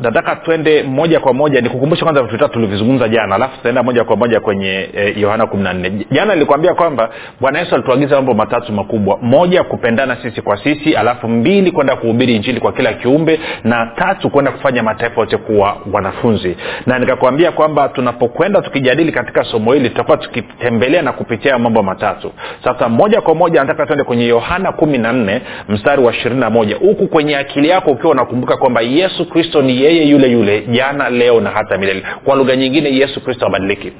nataka 0.00 0.32
uh, 0.32 0.38
twende 0.44 0.82
moja 0.82 1.20
kwa 1.20 1.32
moja 1.34 1.60
nikukumbusha 1.60 2.04
kwanza 2.04 2.22
vitu 2.22 2.32
vitatu 2.34 2.52
tulivizungumza 2.52 3.08
jana 3.08 3.34
alafu 3.34 3.56
tutaenda 3.56 3.82
moja 3.82 4.04
kwa 4.04 4.16
moja 4.16 4.40
kwenye 4.40 4.88
eh, 4.94 5.18
yohana 5.18 5.46
kumi 5.46 5.62
na 5.62 5.72
nne. 5.72 6.06
Jana 6.10 6.34
nilikwambia 6.34 6.74
kwamba 6.74 7.10
bwana 7.40 7.58
yesu 7.58 7.74
alituagiza 7.74 8.16
mambo 8.16 8.34
matatu 8.34 8.72
makubwa. 8.72 9.18
Moja 9.22 9.62
kupendana 9.64 10.16
sisi 10.22 10.42
kwa 10.42 10.56
sisi 10.56 10.96
alafu 10.96 11.28
mbili 11.28 11.70
kwenda 11.72 11.96
kuhubiri 11.96 12.36
injili 12.36 12.60
kwa 12.60 12.72
kila 12.72 12.92
kiumbe 12.92 13.40
na 13.64 13.86
tatu 13.96 14.30
kwenda 14.30 14.50
kufanya 14.52 14.82
mataifa 14.82 15.20
yote 15.20 15.36
kuwa 15.36 15.76
wanafunzi. 15.92 16.56
Na 16.86 16.98
nikakwambia 16.98 17.52
kwamba 17.52 17.88
tunapokwenda 17.88 18.62
tukijadili 18.62 19.12
katika 19.12 19.44
somo 19.44 19.72
hili 19.72 19.88
tutakuwa 19.90 20.16
tukitembelea 20.16 21.02
na 21.02 21.12
kupitia 21.12 21.58
mambo 21.58 21.82
matatu. 21.82 22.32
Sasa 22.64 22.88
moja 22.88 23.20
kwa 23.20 23.34
moja 23.34 23.60
nataka 23.60 23.86
tuende 23.86 24.04
kwenye 24.04 24.26
yohana 24.26 24.72
kumi 24.72 24.98
na 24.98 25.12
nne 25.12 25.42
mstari 25.68 26.02
wa 26.02 26.12
ishirini 26.12 26.40
na 26.40 26.50
moja. 26.50 26.76
Huku 26.76 27.08
kwenye 27.08 27.36
akili 27.36 27.68
yako 27.68 27.90
ukiwa 27.90 28.12
unakumbuka 28.12 28.56
kwamba 28.56 28.80
yesu 28.80 29.26
kristo 29.34 29.62
ni 29.62 29.82
yeye 29.82 30.04
yule 30.08 30.28
yule 30.30 30.60
jana 30.60 31.10
leo 31.10 31.40
na 31.40 31.50
hata 31.50 31.78
milele. 31.78 32.02
Kwa 32.24 32.36
lugha 32.36 32.56
nyingine 32.56 32.96
yesu 32.96 33.20
kristo 33.24 33.46
abadiliki. 33.46 33.92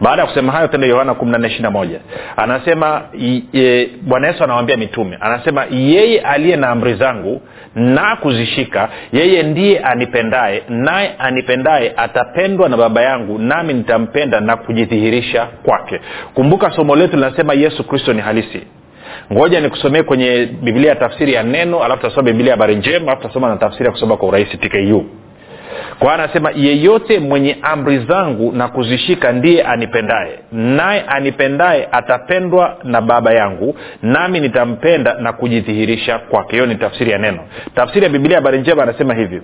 Baada 0.00 0.22
ya 0.22 0.28
kusema 0.28 0.52
hayo 0.52 0.68
tende 0.68 0.88
yohana 0.88 1.14
kumi 1.14 1.32
nane 1.32 1.48
ishiri 1.48 1.68
moja. 1.68 2.00
Anasema 2.36 3.02
bwana 4.02 4.26
yesu 4.28 4.44
anawambia 4.44 4.76
mitume. 4.76 5.18
Anasema 5.20 5.64
yeye 5.70 6.20
aliye 6.20 6.56
na 6.56 6.68
amri 6.68 6.94
zangu 6.94 7.42
na 7.74 8.16
kuzishika 8.16 8.88
yeye 9.12 9.42
ndiye 9.42 9.78
anipendaye 9.78 10.62
naye 10.68 11.10
anipendaye 11.18 11.92
atapendwa 11.96 12.68
na 12.68 12.76
baba 12.76 13.02
yangu 13.02 13.38
nami 13.38 13.74
nitampenda 13.74 14.40
na 14.40 14.56
kujidhihirisha 14.56 15.46
kwake. 15.62 16.00
Kumbuka 16.34 16.70
somo 16.70 16.96
letu 16.96 17.16
linasema 17.16 17.54
yesu 17.54 17.84
kristo 17.84 18.12
ni 18.12 18.20
halisi 18.20 18.60
ngoja 19.32 19.60
nikusomee 19.60 20.02
kwenye 20.02 20.48
biblia 20.62 20.88
ya 20.90 20.96
tafsiri 20.96 21.32
ya 21.32 21.42
neno 21.42 21.84
alafu 21.84 22.02
tasoma 22.02 22.22
biblia 22.22 22.50
habari 22.52 22.76
njema 22.76 23.12
alafu 23.12 23.22
tasoma 23.28 23.48
na 23.48 23.56
tafsiri 23.56 23.84
ya 23.84 23.90
kusoma 23.92 24.16
kwa 24.16 24.28
urahisi 24.28 24.56
tku 24.56 25.04
kwa 25.98 26.14
anasema 26.14 26.50
yeyote 26.56 27.18
mwenye 27.18 27.56
amri 27.62 27.98
zangu 27.98 28.52
na 28.52 28.68
kuzishika 28.68 29.32
ndiye 29.32 29.62
anipendaye. 29.62 30.38
Naye 30.52 31.00
anipendaye 31.08 31.88
atapendwa 31.92 32.76
na 32.84 33.00
baba 33.00 33.32
yangu 33.32 33.76
nami 34.02 34.40
nitampenda 34.40 35.14
na 35.14 35.32
kujidhihirisha 35.32 36.18
kwake. 36.18 36.52
Hiyo 36.52 36.66
ni 36.66 36.74
tafsiri 36.74 37.10
ya 37.10 37.18
neno. 37.18 37.38
Tafsiri 37.74 38.04
ya 38.04 38.08
biblia 38.10 38.36
habari 38.36 38.58
njema 38.58 38.82
anasema 38.82 39.14
hivi 39.14 39.42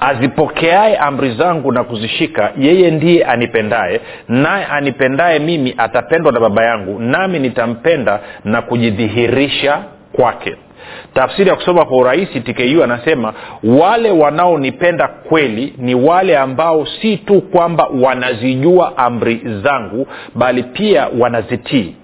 azipokeaye 0.00 0.96
amri 0.96 1.34
zangu 1.34 1.72
na 1.72 1.84
kuzishika. 1.84 2.52
Yeye 2.58 2.90
ndiye 2.90 3.24
anipendaye. 3.24 4.00
Naye 4.28 4.64
anipendaye 4.64 5.38
mimi 5.38 5.74
atapendwa 5.78 6.32
na 6.32 6.40
baba 6.40 6.64
yangu. 6.64 7.00
Nami 7.00 7.38
nitampenda 7.38 8.20
na 8.44 8.62
kujidhihirisha 8.62 9.78
kwake. 10.12 10.56
Tafsiri 11.14 11.48
ya 11.50 11.56
kusoma 11.56 11.84
kwa 11.84 11.96
urahisi 11.96 12.40
tku 12.40 12.82
anasema 12.84 13.32
wale 13.64 14.10
wanaonipenda 14.10 15.08
kweli 15.08 15.74
ni 15.78 15.94
wale 15.94 16.38
ambao 16.38 16.86
si 16.86 17.16
tu 17.16 17.40
kwamba 17.40 17.86
wanazijua 18.02 18.98
amri 18.98 19.40
zangu 19.62 20.06
bali 20.34 20.62
pia 20.62 21.08
wanazitii. 21.18 21.94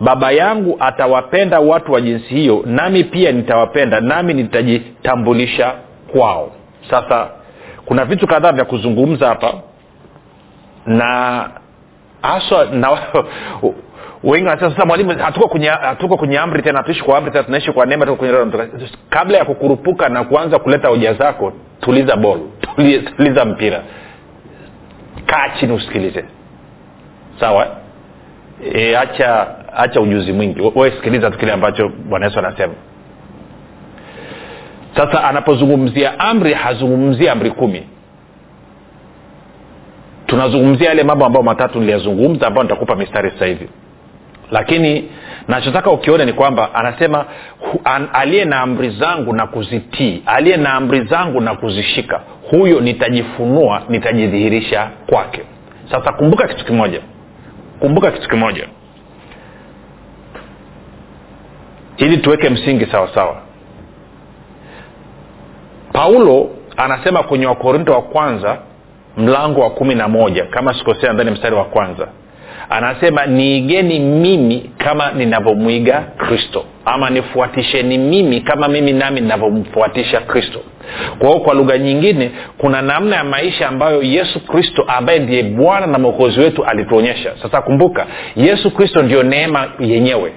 Baba 0.00 0.32
yangu 0.32 0.76
atawapenda 0.80 1.60
watu 1.60 1.92
wa 1.92 2.00
jinsi 2.00 2.34
hiyo 2.34 2.62
nami 2.66 3.04
pia 3.04 3.32
nitawapenda 3.32 4.00
nami 4.00 4.34
nitajitambulisha 4.34 5.72
kwao. 6.12 6.50
Sasa 6.90 7.28
kuna 7.90 8.04
vitu 8.04 8.26
kadhaa 8.26 8.52
vya 8.52 8.64
kuzungumza 8.64 9.28
hapa. 9.28 9.54
Na 10.86 11.50
haswa 12.22 12.64
na 12.64 12.90
wengi 14.24 14.46
wanasema 14.48 14.70
sasa 14.70 14.86
mwalimu 14.86 15.18
hatuko 15.18 15.48
kwenye 15.48 15.68
hatuko 15.68 16.16
kwenye 16.16 16.38
amri 16.38 16.62
tena 16.62 16.82
tuishi 16.82 17.04
kwa 17.04 17.18
amri 17.18 17.30
tena 17.30 17.44
tunaishi 17.44 17.72
kwa 17.72 17.86
neema 17.86 18.16
kwenye 18.16 18.34
kabla 19.10 19.38
ya 19.38 19.44
kukurupuka 19.44 20.08
na 20.08 20.24
kuanza 20.24 20.58
kuleta 20.58 20.88
hoja 20.88 21.14
zako 21.14 21.52
tuliza 21.80 22.16
bol 22.16 22.40
tuliza, 22.76 23.10
tuliza 23.10 23.44
mpira. 23.44 23.82
Kaa 25.26 25.48
chini 25.48 25.72
usikilize. 25.72 26.24
Sawa? 27.40 27.66
E, 28.74 28.96
acha 28.96 29.46
acha 29.76 30.00
ujuzi 30.00 30.32
mwingi. 30.32 30.60
Wewe 30.60 30.90
sikiliza 30.90 31.30
tu 31.30 31.38
kile 31.38 31.52
ambacho 31.52 31.88
bwana 31.88 32.26
yesu 32.26 32.38
anasema 32.38 32.74
sasa 34.96 35.24
anapozungumzia 35.24 36.18
amri 36.20 36.54
hazungumzia 36.54 37.32
amri 37.32 37.50
kumi. 37.50 37.82
Tunazungumzia 40.26 40.88
yale 40.88 41.02
mambo 41.02 41.26
ambayo 41.26 41.42
matatu 41.44 41.80
niliyazungumza 41.80 42.46
ambayo 42.46 42.62
nitakupa 42.62 42.96
mistari 42.96 43.30
sasa 43.30 43.46
hivi. 43.46 43.68
Lakini 44.50 45.08
nachotaka 45.48 45.90
ukione 45.90 46.24
ni 46.24 46.32
kwamba 46.32 46.74
anasema 46.74 47.24
an, 47.84 48.08
aliye 48.12 48.44
na 48.44 48.60
amri 48.60 48.90
zangu 48.90 49.32
na 49.32 49.46
kuzitii 49.46 50.22
aliye 50.26 50.56
na 50.56 50.72
amri 50.74 51.04
zangu 51.04 51.40
na 51.40 51.54
kuzishika 51.54 52.20
huyo 52.50 52.80
nitajifunua 52.80 53.82
nitajidhihirisha 53.88 54.90
kwake. 55.06 55.42
Sasa 55.90 56.12
kumbuka 56.12 56.48
kitu 56.48 56.64
kimoja. 56.64 57.00
Kumbuka 57.80 58.10
kitu 58.10 58.28
kimoja. 58.28 58.68
Ili 61.96 62.16
tuweke 62.16 62.48
msingi 62.50 62.86
sawasawa 62.86 63.14
sawa 63.14 63.42
paulo 65.92 66.50
anasema 66.76 67.22
kwenye 67.22 67.46
wakorinto 67.46 67.92
wa 67.92 68.02
kwanza 68.02 68.58
mlango 69.16 69.60
wa 69.60 69.70
kumi 69.70 69.94
na 69.94 70.08
moja 70.08 70.44
kama 70.44 70.74
sikosea 70.74 71.12
ndani 71.12 71.30
mstari 71.30 71.54
wa 71.56 71.64
kwanza 71.64 72.08
anasema 72.70 73.26
niigeni 73.26 74.00
mimi 74.00 74.70
kama 74.78 75.10
ninavyomwiga 75.12 76.00
kristo 76.00 76.64
ama 76.84 77.10
nifuatisheni 77.10 77.98
mimi 77.98 78.40
kama 78.40 78.68
mimi 78.68 78.92
nami 78.92 79.20
ninavyomfuatisha 79.20 80.20
kristo. 80.20 80.60
Kwa 81.18 81.28
hiyo 81.28 81.40
kwa 81.40 81.54
lugha 81.54 81.78
nyingine 81.78 82.30
kuna 82.58 82.82
namna 82.82 83.16
ya 83.16 83.24
maisha 83.24 83.68
ambayo 83.68 84.02
yesu 84.02 84.46
kristo 84.46 84.84
ambaye 84.88 85.18
ndiye 85.18 85.42
bwana 85.42 85.86
na 85.86 85.98
mwokozi 85.98 86.40
wetu 86.40 86.64
alituonyesha. 86.64 87.32
Sasa 87.42 87.62
kumbuka 87.62 88.06
yesu 88.36 88.70
kristo 88.70 89.02
ndio 89.02 89.22
neema 89.22 89.68
yenyewe 89.80 90.32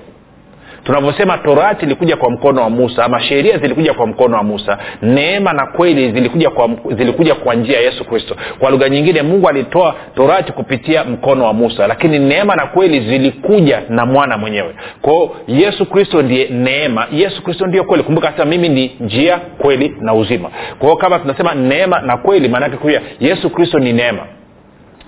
tunavyosema 0.84 1.38
torati 1.38 1.86
ilikuja 1.86 2.16
kwa 2.18 2.32
mkono 2.32 2.62
wa 2.62 2.70
musa 2.70 3.06
ama 3.06 3.20
sheria 3.22 3.58
zilikuja 3.58 3.94
kwa 3.94 4.08
mkono 4.08 4.38
wa 4.38 4.44
musa 4.44 4.78
neema 5.02 5.54
na 5.54 5.66
kweli 5.66 6.12
zilikuja 6.12 6.50
kwa, 6.50 6.70
zilikuja 6.98 7.36
kwa 7.36 7.56
njia 7.56 7.75
ya 7.75 7.82
yesu 7.82 8.06
kristo. 8.06 8.36
Kwa 8.60 8.72
lugha 8.72 8.90
nyingine 8.90 9.22
mungu 9.22 9.50
alitoa 9.50 9.96
torati 10.16 10.52
kupitia 10.52 11.04
mkono 11.04 11.46
wa 11.46 11.54
musa 11.54 11.88
lakini 11.88 12.20
neema 12.20 12.56
na 12.56 12.66
kweli 12.66 13.00
zilikuja 13.10 13.82
na 13.90 14.06
mwana 14.06 14.38
mwenyewe. 14.38 14.75
Kwao 15.02 15.36
yesu 15.48 15.86
kristo 15.86 16.22
ndiye 16.22 16.48
neema. 16.50 17.08
Yesu 17.12 17.44
kristo 17.44 17.68
ndiyo 17.68 17.84
kweli. 17.84 18.04
Kumbuka 18.04 18.32
sema 18.32 18.46
mimi 18.46 18.70
ni 18.70 18.96
njia 19.00 19.38
kweli 19.38 19.96
na 20.00 20.13
uzima. 20.13 20.50
Kwao 20.80 20.96
kama 20.96 21.20
tunasema 21.20 21.54
neema 21.56 22.00
na 22.02 22.18
kweli 22.18 22.50
maanake 22.50 22.78
kuya 22.78 23.02
yesu 23.20 23.50
kristo 23.50 23.80
ni 23.80 23.94
neema. 23.94 24.22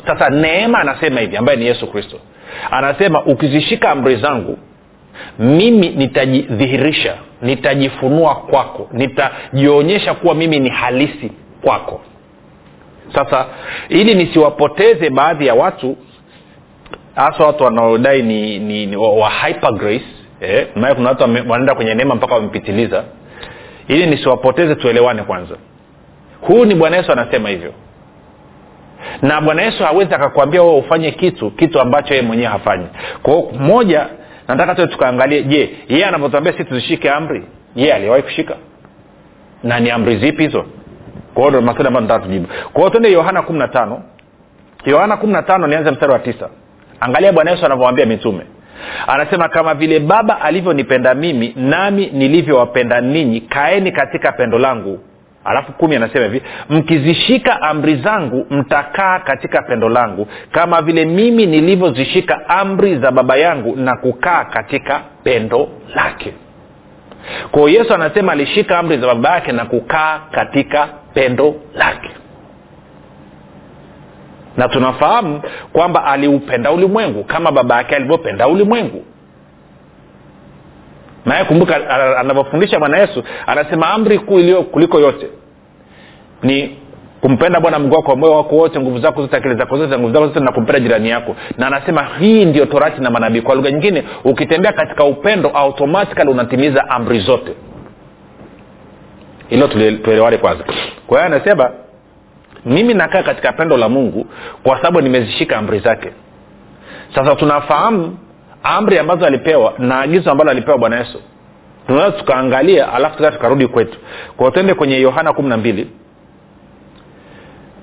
Sasa 0.08 0.30
neema 0.30 0.80
anasema 0.80 1.20
hivi 1.20 1.38
ambaye 1.38 1.58
ni 1.58 1.66
yesu 1.66 1.88
kristo. 1.92 2.18
Anasema 2.72 3.24
ukizishika 3.26 3.90
amri 3.90 4.16
zangu 4.16 4.58
mimi 5.40 5.90
nitajidhihirisha 5.90 7.16
nitajifunua 7.42 8.36
kwako 8.36 8.88
nitajionyesha 8.92 10.14
kuwa 10.14 10.36
mimi 10.36 10.60
ni 10.60 10.70
halisi 10.70 11.32
kwako. 11.62 12.02
Sasa 13.16 13.46
ili 13.90 14.16
nisiwapoteze 14.16 15.10
baadhi 15.10 15.48
ya 15.48 15.54
watu 15.54 15.98
hasa 17.16 17.46
watu 17.46 17.64
wanaodai 17.64 18.22
ni, 18.22 18.60
ni, 18.60 18.86
ni 18.86 18.96
wa 18.96 19.30
hyper 19.30 19.72
grace 19.74 20.06
eh, 20.42 20.68
maana 20.76 20.96
kuna 20.96 21.10
watu 21.10 21.24
wanaenda 21.24 21.76
kwenye 21.76 21.94
neema 21.94 22.16
mpaka 22.16 22.34
wamepitiliza. 22.36 23.04
Ili 23.88 24.06
nisiwapoteze 24.06 24.76
tuelewane 24.76 25.24
kwanza. 25.24 25.56
Huyu 26.42 26.66
ni 26.66 26.76
bwana 26.76 26.98
yesu 26.98 27.12
anasema 27.12 27.50
hivyo. 27.50 27.74
Na 29.22 29.42
bwana 29.42 29.62
yesu 29.62 29.84
hawezi 29.84 30.14
akakwambia 30.14 30.64
ufanye 30.64 31.12
kitu 31.12 31.52
kitu 31.52 31.80
ambacho 31.82 32.14
yeye 32.14 32.26
mwenyewe 32.28 32.50
hafanyi. 32.50 32.86
Kwao 33.24 33.52
moja 33.60 34.08
nataka 34.48 34.76
tu 34.76 34.88
tukaangalie 34.88 35.44
je 35.44 35.70
yeye 35.90 36.06
anavyotuambia 36.06 36.54
si 36.54 36.64
tuzishike 36.66 37.10
amri 37.10 37.44
yeye 37.76 37.94
aliwahi 37.94 38.24
kushika? 38.24 38.56
Na 39.64 39.80
ni 39.80 39.90
amri 39.92 40.18
zipi 40.18 40.44
hizo? 40.44 40.66
Kwao 41.34 41.50
ndo 41.50 41.62
maswali 41.62 41.88
ambayo 41.88 42.02
nataka 42.08 42.26
tujibu 42.26 42.48
kwao 42.48 42.76
hiyo 42.76 42.90
twende 42.90 43.12
yohana 43.12 43.42
kumi 43.42 43.60
na 43.60 43.68
tano. 43.68 44.04
Yohana 44.86 45.18
kumi 45.18 45.34
na 45.34 45.42
tano 45.44 45.68
nianze 45.68 45.92
mstari 45.92 46.12
wa 46.12 46.20
tisa. 46.20 46.50
Angalia 47.00 47.32
bwana 47.34 47.52
yesu 47.52 47.66
anavyowambia 47.66 48.06
mitume. 48.06 48.46
Anasema 49.08 49.50
kama 49.50 49.74
vile 49.74 50.00
baba 50.00 50.42
alivyonipenda 50.42 51.14
mimi 51.14 51.54
nami 51.56 52.10
nilivyowapenda 52.14 53.02
ninyi 53.02 53.42
kaeni 53.42 53.92
katika 53.92 54.32
pendo 54.32 54.58
langu 54.60 55.00
alafu 55.46 55.72
kumi 55.72 55.96
anasema 55.96 56.26
hivi 56.26 56.42
mkizishika 56.70 57.62
amri 57.62 57.96
zangu 57.96 58.46
mtakaa 58.50 59.20
katika 59.20 59.62
pendo 59.62 59.90
langu 59.90 60.28
kama 60.52 60.82
vile 60.82 61.06
mimi 61.06 61.46
nilivyozishika 61.46 62.50
amri 62.50 62.98
za 62.98 63.12
baba 63.12 63.36
yangu 63.38 63.76
na 63.76 63.96
kukaa 63.98 64.46
katika 64.46 65.02
pendo 65.24 65.70
lake. 65.96 66.34
Kwao 67.52 67.70
yesu 67.70 67.94
anasema 67.94 68.32
alishika 68.32 68.80
amri 68.80 68.98
za 68.98 69.08
baba 69.08 69.30
yake 69.30 69.52
na 69.52 69.66
kukaa 69.66 70.20
katika 70.32 70.88
pendo 71.14 71.56
lake. 71.74 72.10
Na 74.58 74.68
tunafahamu 74.70 75.42
kwamba 75.74 76.04
aliupenda 76.06 76.72
ulimwengu 76.72 77.24
kama 77.24 77.52
baba 77.52 77.76
yake 77.78 77.96
alivyopenda 77.96 78.48
ulimwengu 78.48 79.04
naye 81.26 81.44
kumbuka 81.46 81.90
anavyofundisha 82.18 82.80
bwana 82.80 82.98
yesu 82.98 83.24
anasema 83.48 83.90
amri 83.90 84.20
kuu 84.20 84.40
iliyo 84.40 84.64
kuliko 84.64 85.00
yote 85.00 85.28
ni 86.44 86.78
kumpenda 87.22 87.60
bwana 87.60 87.80
mungu 87.80 87.96
wako 87.96 88.16
moyo 88.16 88.34
wako 88.34 88.56
wote 88.56 88.80
nguvu 88.80 89.00
zako 89.00 89.22
zote 89.22 89.38
akili 89.38 89.56
zako 89.56 89.78
zote 89.78 89.98
nguvu 90.00 90.14
zako 90.14 90.28
zote 90.28 90.40
na 90.40 90.52
kumpenda 90.52 90.80
jirani 90.80 91.10
yako. 91.10 91.36
Na 91.58 91.68
anasema 91.68 92.08
hii 92.20 92.46
ndio 92.46 92.66
torati 92.66 93.02
na 93.02 93.10
manabii. 93.10 93.42
Kwa 93.42 93.56
lugha 93.56 93.72
nyingine 93.72 94.04
ukitembea 94.24 94.74
katika 94.74 95.04
upendo 95.04 95.50
automatikali 95.50 96.30
unatimiza 96.32 96.90
amri 96.90 97.20
zote. 97.20 97.52
Ilo 99.50 99.68
tuelewane 99.68 100.38
kwanza. 100.38 100.64
Kwa 101.08 101.18
hiyo 101.20 101.36
anasema 101.36 101.72
mimi 102.66 102.94
nakaa 102.94 103.24
katika 103.24 103.54
pendo 103.54 103.78
la 103.78 103.90
mungu 103.90 104.26
kwa 104.64 104.78
sababu 104.78 105.02
nimezishika 105.02 105.58
amri 105.58 105.80
zake. 105.80 106.10
Sasa 107.16 107.36
tunafahamu 107.36 108.18
amri 108.66 109.00
ambazo 109.00 109.26
alipewa 109.26 109.74
na 109.78 110.00
agizo 110.00 110.32
ambalo 110.32 110.52
alipewa 110.52 110.78
bwana 110.78 110.98
yesu. 111.00 111.22
Tunaweza 111.88 112.18
tukaangalia 112.18 112.94
alafu 112.94 113.18
tukaa 113.18 113.32
tukarudi 113.32 113.68
kwetu. 113.68 113.98
Kwao 114.38 114.52
tuende 114.52 114.74
kwenye 114.74 115.00
yohana 115.02 115.34
kumi 115.34 115.50
na 115.50 115.58
mbili. 115.58 115.90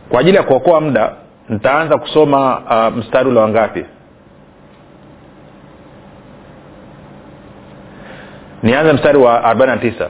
Kwa 0.08 0.20
ajili 0.20 0.36
ya 0.36 0.42
kuokoa 0.42 0.80
muda 0.80 1.12
nitaanza 1.48 1.98
kusoma 1.98 2.58
uh, 2.58 2.96
mstari 2.98 3.28
ule 3.28 3.40
wangapi 3.40 3.84
nianze 8.62 8.92
mstari 8.92 9.18
wa 9.18 9.40
49 9.54 10.08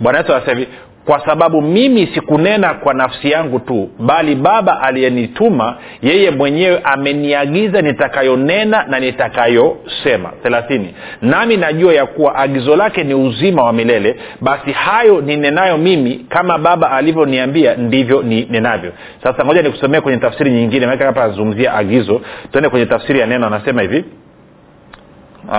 bwana 0.00 0.18
yesu 0.18 0.32
anasema 0.34 0.58
hivi 0.60 0.72
kwa 1.04 1.26
sababu 1.26 1.62
mimi 1.62 2.06
sikunena 2.14 2.74
kwa 2.74 2.94
nafsi 2.94 3.30
yangu 3.30 3.58
tu 3.58 3.90
bali 3.98 4.34
baba 4.34 4.80
aliyenituma 4.82 5.76
yeye 6.02 6.30
mwenyewe 6.30 6.80
ameniagiza 6.84 7.82
nitakayonena 7.82 8.84
na 8.84 9.00
nitakayosema. 9.00 10.30
Thelathini 10.42 10.94
nami 11.22 11.56
najua 11.56 11.94
ya 11.94 12.06
kuwa 12.06 12.34
agizo 12.34 12.76
lake 12.76 13.04
ni 13.04 13.14
uzima 13.14 13.62
wa 13.62 13.72
milele 13.72 14.16
basi 14.40 14.72
hayo 14.72 15.20
ninenayo 15.20 15.78
mimi 15.78 16.26
kama 16.28 16.58
baba 16.58 16.90
alivyoniambia 16.90 17.74
ndivyo 17.76 18.22
ninenavyo 18.22 18.92
sasa 19.22 19.44
ngoja 19.44 19.62
nikusomea 19.62 20.00
kwenye 20.00 20.18
tafsiri 20.18 20.50
nyingine 20.50 20.86
maake 20.86 21.04
hapa 21.04 21.24
anazungumzia 21.24 21.74
agizo. 21.74 22.20
Tuende 22.52 22.68
kwenye 22.70 22.86
tafsiri 22.86 23.20
ya 23.20 23.26
neno 23.26 23.46
anasema 23.46 23.82
hivi. 23.82 24.04
Uh, 25.48 25.54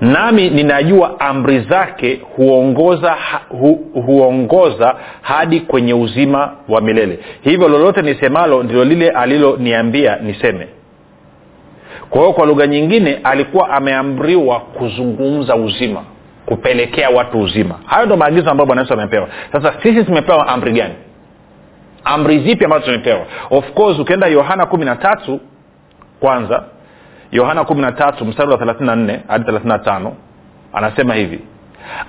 nami 0.00 0.50
ninajua 0.50 1.20
amri 1.20 1.60
zake 1.60 2.20
huongoza 2.36 3.16
hu, 3.48 3.74
huongoza 4.06 4.94
hadi 5.22 5.60
kwenye 5.60 5.94
uzima 5.94 6.52
wa 6.68 6.80
milele. 6.80 7.18
Hivyo 7.42 7.68
lolote 7.68 8.02
nisemalo 8.02 8.62
ndilo 8.62 8.84
lile 8.84 9.10
aliloniambia 9.10 10.16
niseme. 10.16 10.68
Kwa 12.10 12.20
hiyo 12.20 12.32
kwa 12.32 12.46
lugha 12.46 12.66
nyingine 12.66 13.20
alikuwa 13.24 13.70
ameamriwa 13.70 14.60
kuzungumza 14.60 15.56
uzima 15.56 16.02
kupelekea 16.46 17.10
watu 17.10 17.38
uzima. 17.40 17.74
Hayo 17.86 18.06
ndo 18.06 18.16
maagizo 18.16 18.50
ambayo 18.50 18.66
bwana 18.66 18.82
yesu 18.82 18.94
amepewa. 18.94 19.28
Sasa 19.52 19.74
sisi 19.82 20.04
tumepewa 20.04 20.48
amri 20.48 20.72
gani? 20.72 20.94
Amri 22.04 22.38
zipi 22.38 22.64
ambazo 22.64 22.84
tumepewa? 22.84 23.26
Of 23.50 23.72
course 23.72 23.98
ukienda 23.98 24.26
yohana 24.26 24.66
kumi 24.66 24.84
na 24.84 24.96
tatu 24.96 25.40
kwanza 26.20 26.64
yohana 27.36 27.64
kumi 27.64 27.80
na 27.80 27.92
tatu 27.92 28.24
mstari 28.24 28.50
wa 28.50 28.58
thelathini 28.58 28.86
na 28.86 28.96
nne 28.96 29.20
hadi 29.28 29.44
thelathini 29.44 29.72
na 29.72 29.78
tano 29.78 30.12
anasema 30.72 31.14
hivi. 31.14 31.40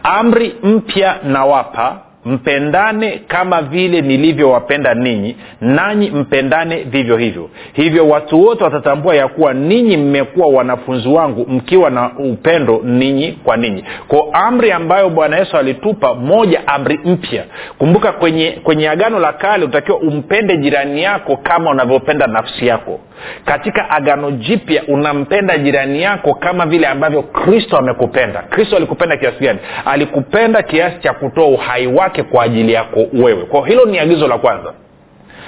Amri 0.03 0.55
mpya 0.63 1.15
nawapa 1.23 1.99
mpendane 2.27 3.21
kama 3.27 3.61
vile 3.61 4.01
nilivyowapenda 4.01 4.93
ninyi 4.93 5.35
nanyi 5.61 6.09
mpendane 6.09 6.75
vivyo 6.83 7.17
hivyo. 7.17 7.49
Hivyo 7.73 8.07
watu 8.09 8.41
wote 8.45 8.63
watatambua 8.63 9.15
ya 9.15 9.27
kuwa 9.27 9.53
ninyi 9.53 9.97
mmekuwa 9.97 10.47
wanafunzi 10.47 11.07
wangu 11.09 11.45
mkiwa 11.49 11.89
na 11.89 12.11
upendo 12.17 12.81
ninyi 12.83 13.31
kwa 13.43 13.57
ninyi. 13.57 13.83
Ko 14.07 14.29
amri 14.33 14.71
ambayo 14.71 15.09
bwana 15.09 15.37
yesu 15.37 15.57
alitupa 15.57 16.13
moja 16.15 16.67
amri 16.67 16.99
mpya. 17.05 17.43
Kumbuka 17.77 18.11
kwenye 18.11 18.51
kwenye 18.63 18.89
agano 18.89 19.19
la 19.19 19.33
kale 19.33 19.65
utakiwa 19.65 19.97
umpende 19.97 20.57
jirani 20.57 21.03
yako 21.03 21.37
kama 21.37 21.71
unavyopenda 21.71 22.27
nafsi 22.27 22.67
yako. 22.67 22.99
Katika 23.45 23.89
agano 23.89 24.31
jipya 24.31 24.83
unampenda 24.87 25.57
jirani 25.57 26.01
yako 26.01 26.33
kama 26.33 26.65
vile 26.65 26.87
ambavyo 26.87 27.21
kristo 27.23 27.77
amekupenda. 27.77 28.41
Kristo 28.41 28.75
alikupenda 28.77 29.17
kiasi 29.17 29.43
gani? 29.43 29.59
Alikupenda 29.85 30.61
kiasi 30.63 30.99
cha 30.99 31.13
kutoa 31.13 31.47
uhai 31.47 31.87
wake 31.87 32.16
kwa 32.23 32.43
ajili 32.43 32.73
yako 32.73 32.99
wewe. 33.13 33.45
Kwao 33.45 33.63
hilo 33.63 33.85
ni 33.85 33.99
agizo 33.99 34.27
la 34.27 34.37
kwanza. 34.37 34.73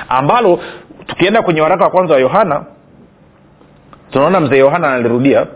Ambalo 0.09 0.59
tukienda 1.07 1.41
kwenye 1.41 1.61
waraka 1.61 1.83
wa 1.83 1.89
kwanza 1.89 2.13
wa 2.13 2.19
yohana 2.19 2.65
tunaona 4.11 4.39
mzee 4.39 4.57
yohana 4.57 4.88
analirudia 4.88 5.47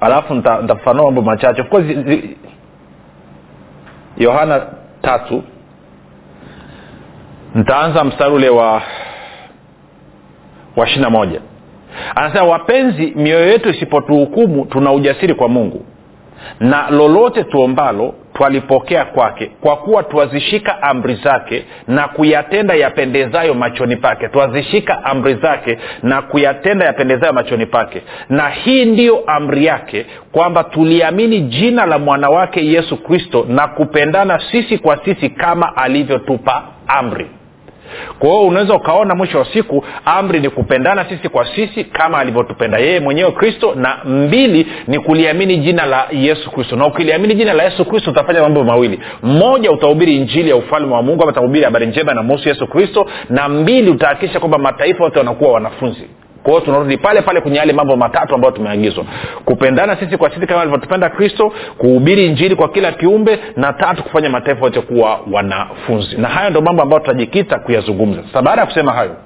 alafu 0.00 0.34
nitafafanua 0.34 1.04
mambo 1.04 1.22
machache. 1.22 1.62
Of 1.62 1.68
course 1.68 1.86
yohana 4.18 4.66
tatu. 5.02 5.42
Nitaanza 7.54 8.04
mstari 8.04 8.34
ule 8.34 8.48
wa 8.48 8.82
wa 10.76 10.86
ishirina 10.86 11.10
moja. 11.10 11.40
Anasema 12.14 12.44
wapenzi 12.44 13.06
mioyo 13.16 13.46
yetu 13.48 13.68
isipotuhukumu 13.70 14.64
tuna 14.66 14.92
ujasiri 14.92 15.34
kwa 15.34 15.48
mungu. 15.48 15.84
Na 16.60 16.90
lolote 16.90 17.44
tuombalo 17.44 18.14
twalipokea 18.36 19.04
kwake 19.04 19.50
kwa 19.60 19.76
kuwa 19.76 20.02
twazishika 20.02 20.82
amri 20.82 21.14
zake 21.14 21.64
na 21.88 22.08
kuyatenda 22.08 22.74
yapendezayo 22.74 23.54
machoni 23.54 23.96
pake. 23.96 24.28
Twazishika 24.28 25.04
amri 25.04 25.34
zake 25.34 25.78
na 26.02 26.22
kuyatenda 26.22 26.84
yapendezayo 26.84 27.32
machoni 27.32 27.66
pake. 27.66 28.02
Na 28.28 28.48
hii 28.48 28.84
ndiyo 28.84 29.22
amri 29.26 29.64
yake 29.64 30.06
kwamba 30.32 30.64
tuliamini 30.64 31.40
jina 31.40 31.86
la 31.86 31.98
mwana 31.98 32.28
wake 32.28 32.66
yesu 32.66 32.96
kristo 32.96 33.46
na 33.48 33.68
kupendana 33.68 34.40
sisi 34.50 34.78
kwa 34.78 35.04
sisi 35.04 35.30
kama 35.30 35.76
alivyotupa 35.76 36.62
amri 36.86 37.26
kwa 38.18 38.28
hiyo 38.28 38.42
unaweza 38.46 38.74
ukaona 38.74 39.14
mwisho 39.14 39.38
wa 39.38 39.44
siku 39.52 39.84
amri 40.04 40.40
ni 40.40 40.50
kupendana 40.50 41.04
sisi 41.08 41.28
kwa 41.28 41.46
sisi 41.54 41.84
kama 41.84 42.18
alivyotupenda 42.18 42.78
yeye 42.78 43.00
mwenyewe 43.00 43.30
kristo 43.32 43.74
na 43.74 43.96
mbili 44.04 44.66
ni 44.86 44.98
kuliamini 44.98 45.56
jina 45.56 45.86
la 45.86 46.06
yesu 46.12 46.50
kristo. 46.50 46.76
Na 46.76 46.86
ukiliamini 46.86 47.34
jina 47.34 47.52
la 47.52 47.62
yesu 47.62 47.84
kristo 47.84 48.10
utafanya 48.10 48.40
mambo 48.42 48.64
mawili. 48.64 49.00
Mmoja 49.22 49.70
utahubiri 49.72 50.16
injili 50.16 50.50
ya 50.50 50.56
ufalme 50.56 50.94
wa 50.94 51.02
mungu 51.02 51.22
ama 51.22 51.32
utahubiri 51.32 51.64
habari 51.64 51.86
njema 51.86 52.14
na 52.14 52.22
muhusu 52.22 52.48
yesu 52.48 52.66
kristo. 52.66 53.06
Na 53.30 53.48
mbili 53.48 53.90
utahakikisha 53.90 54.38
kwamba 54.40 54.58
mataifa 54.58 55.04
yote 55.04 55.18
wanakuwa 55.18 55.52
wanafunzi 55.52 56.02
kwa 56.42 56.60
tunarudi 56.60 56.96
pale 56.96 57.22
pale 57.22 57.40
kwenye 57.40 57.58
yale 57.58 57.72
mambo 57.72 57.96
matatu 57.96 58.34
ambayo 58.34 58.52
tumeagizwa. 58.52 59.04
Kupendana 59.44 59.96
sisi 59.96 60.16
kwa 60.16 60.30
sisi 60.30 60.46
kama 60.46 60.60
alivyotupenda 60.60 61.08
kristo 61.08 61.52
kuhubiri 61.78 62.26
injili 62.26 62.56
kwa 62.56 62.68
kila 62.68 62.92
kiumbe 62.92 63.38
na 63.56 63.72
tatu 63.72 64.02
kufanya 64.02 64.30
mataifa 64.30 64.64
yote 64.64 64.80
kuwa 64.80 65.20
wanafunzi. 65.32 66.16
Na 66.16 66.28
hayo 66.28 66.50
ndo 66.50 66.60
mambo 66.60 66.82
ambayo 66.82 67.00
tutajikita 67.00 67.58
kuyazungumza. 67.58 68.22
Sasa 68.22 68.42
baada 68.42 68.60
ya 68.60 68.66
kusema 68.66 68.92
hayo 68.92 69.16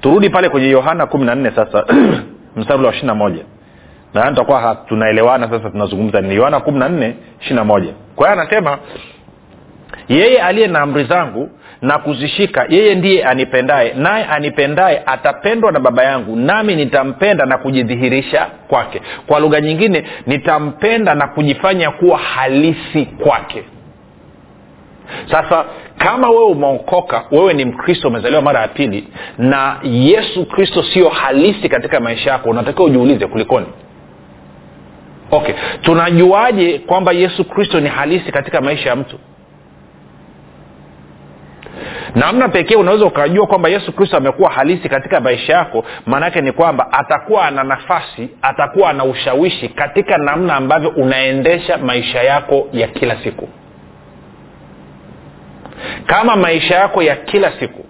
turudi 0.00 0.30
pale 0.30 0.48
kwenye 0.48 0.68
yohana 0.70 1.06
kumi 1.06 1.24
na 1.24 1.34
nne 1.34 1.50
sasa 1.56 1.84
mstari 2.56 2.84
wa 2.84 2.94
ishiri 2.94 3.12
moja. 3.14 3.42
Nadhani 4.14 4.36
tutakuwa 4.36 4.74
tunaelewana 4.88 5.50
sasa 5.50 5.70
tunazungumza 5.70 6.20
nini? 6.20 6.34
Yohana 6.34 6.60
kumi 6.60 6.78
na 6.78 6.88
nne 6.88 7.14
ishiri 7.40 7.60
moja. 7.64 7.92
Kwa 8.16 8.28
hiyo 8.28 8.40
anasema 8.40 8.78
yeye 10.08 10.42
aliye 10.42 10.66
na 10.66 10.80
amri 10.80 11.04
zangu 11.04 11.50
na 11.82 11.98
kuzishika. 11.98 12.66
Yeye 12.68 12.94
ndiye 12.94 13.24
anipendaye. 13.24 13.92
Naye 13.96 14.24
anipendaye 14.24 15.02
atapendwa 15.06 15.72
na 15.72 15.80
baba 15.80 16.02
yangu 16.04 16.36
nami 16.36 16.74
nitampenda 16.76 17.46
na 17.46 17.58
kujidhihirisha 17.58 18.46
kwake. 18.68 19.02
Kwa 19.26 19.40
lugha 19.40 19.60
nyingine 19.60 20.04
nitampenda 20.26 21.14
na 21.14 21.28
kujifanya 21.28 21.90
kuwa 21.90 22.18
halisi 22.18 23.06
kwake. 23.06 23.64
Sasa 25.30 25.64
kama 25.98 26.30
wewe 26.30 26.44
umeokoka 26.44 27.24
wewe 27.30 27.54
ni 27.54 27.64
mkristo 27.64 28.08
umezaliwa 28.08 28.42
mara 28.42 28.60
ya 28.60 28.68
pili 28.68 29.08
na 29.38 29.76
yesu 29.82 30.46
kristo 30.46 30.82
sio 30.82 31.08
halisi 31.08 31.68
katika 31.68 32.00
maisha 32.00 32.30
yako 32.30 32.50
unatakiwa 32.50 32.86
ujiulize 32.86 33.26
kulikoni? 33.26 33.66
Okay. 35.30 35.54
Tunajuaje 35.82 36.78
kwamba 36.78 37.12
yesu 37.12 37.44
kristo 37.44 37.80
ni 37.80 37.88
halisi 37.88 38.32
katika 38.32 38.60
maisha 38.60 38.88
ya 38.88 38.96
mtu 38.96 39.18
namna 42.14 42.48
pekee 42.48 42.74
unaweza 42.76 43.04
ukajua 43.06 43.46
kwamba 43.46 43.68
yesu 43.68 43.92
kristo 43.92 44.16
amekuwa 44.16 44.50
halisi 44.50 44.88
katika 44.88 45.20
maisha 45.20 45.52
yako 45.52 45.84
maanaake 46.06 46.40
ni 46.40 46.52
kwamba 46.52 46.92
atakuwa 46.92 47.44
ana 47.46 47.64
nafasi 47.64 48.28
atakuwa 48.42 48.90
ana 48.90 49.04
ushawishi 49.04 49.68
katika 49.68 50.18
namna 50.18 50.56
ambavyo 50.56 50.88
unaendesha 50.90 51.78
maisha 51.78 52.22
yako 52.22 52.68
ya 52.72 52.88
kila 52.88 53.16
siku. 53.22 53.48
Kama 56.06 56.36
maisha 56.36 56.74
yako 56.74 57.02
ya 57.02 57.16
kila 57.16 57.52
siku 57.60 57.84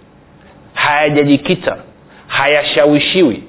hayajajikita 0.74 1.76
hayashawishiwi 2.26 3.44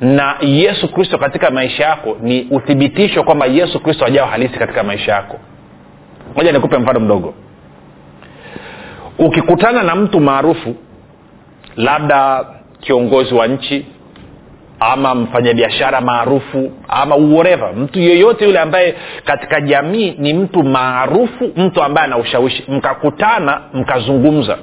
na 0.00 0.36
yesu 0.40 0.92
kristo 0.92 1.18
katika 1.18 1.50
maisha 1.50 1.84
yako 1.84 2.16
ni 2.20 2.46
uthibitisho 2.50 3.22
kwamba 3.22 3.46
yesu 3.46 3.80
kristo 3.80 4.04
ajawa 4.04 4.28
halisi 4.28 4.58
katika 4.58 4.82
maisha 4.82 5.12
yako. 5.12 5.38
Moja 6.36 6.52
nikupe 6.52 6.78
mfano 6.78 7.00
mdogo 7.00 7.34
ukikutana 9.26 9.82
na 9.82 9.94
mtu 9.94 10.20
maarufu 10.20 10.74
labda 11.76 12.44
kiongozi 12.80 13.34
wa 13.34 13.46
nchi 13.46 13.86
ama 14.80 15.14
mfanyabiashara 15.14 16.00
maarufu 16.00 16.72
ama 16.88 17.16
uoreva 17.16 17.72
mtu 17.72 17.98
yeyote 18.00 18.44
yule 18.44 18.58
ambaye 18.60 18.94
katika 19.24 19.60
jamii 19.60 20.14
ni 20.18 20.34
mtu 20.34 20.62
maarufu 20.62 21.50
mtu 21.56 21.82
ambaye 21.82 22.06
ana 22.06 22.18
ushawishi 22.18 22.64
mkakutana 22.68 23.60
mkazungumza. 23.74 24.58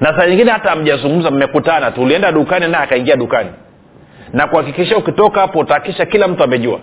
Na 0.00 0.18
saa 0.18 0.26
nyingine 0.26 0.50
hata 0.50 0.70
hamjazungumza 0.70 1.30
mmekutana 1.30 1.90
tu. 1.90 2.02
Ulienda 2.02 2.32
dukani 2.32 2.68
naye 2.68 2.84
akaingia 2.84 3.16
dukani. 3.16 3.50
Na 4.32 4.46
kuhakikisha 4.46 4.96
ukitoka 4.96 5.40
hapo 5.40 5.58
utahakikisha 5.58 6.06
kila 6.06 6.28
mtu 6.28 6.44
amejua 6.44 6.80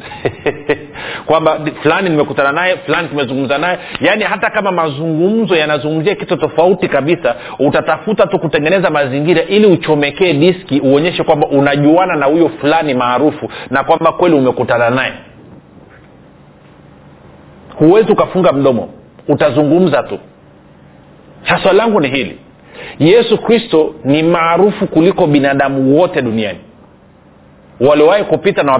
kwamba 1.26 1.58
fulani 1.82 2.08
nimekutana 2.08 2.52
naye 2.52 2.76
fulani 2.76 3.08
tumezungumza 3.08 3.58
naye. 3.58 3.78
Yaani 4.00 4.24
hata 4.24 4.50
kama 4.50 4.72
mazungumzo 4.72 5.56
yanazungumzia 5.56 6.14
kitu 6.14 6.36
tofauti 6.36 6.88
kabisa 6.88 7.34
utatafuta 7.58 8.26
tu 8.26 8.38
kutengeneza 8.38 8.90
mazingira 8.90 9.42
ili 9.42 9.66
uchomekee 9.66 10.32
diski 10.32 10.80
uonyeshe 10.80 11.24
kwamba 11.24 11.46
unajuana 11.48 12.16
na 12.16 12.26
huyo 12.26 12.48
fulani 12.48 12.94
maarufu 12.94 13.48
na 13.70 13.84
kwamba 13.84 14.12
kweli 14.12 14.34
umekutana 14.36 14.90
naye. 14.90 15.12
Huwezi 17.78 18.12
ukafunga 18.12 18.52
mdomo 18.52 18.88
utazungumza 19.28 20.02
tu. 20.02 20.18
Sasa 21.48 21.72
langu 21.72 22.00
ni 22.00 22.08
hili. 22.08 22.38
Yesu 22.98 23.38
kristo 23.38 23.94
ni 24.04 24.22
maarufu 24.22 24.86
kuliko 24.86 25.26
binadamu 25.26 25.98
wote 25.98 26.22
duniani 26.22 26.58
waliowahi 27.80 28.24
kupita 28.24 28.62
na 28.62 28.72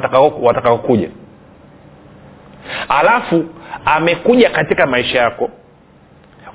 watakaokuja 0.43 1.09
alafu 2.89 3.45
amekuja 3.85 4.51
katika 4.51 4.87
maisha 4.87 5.19
yako. 5.19 5.51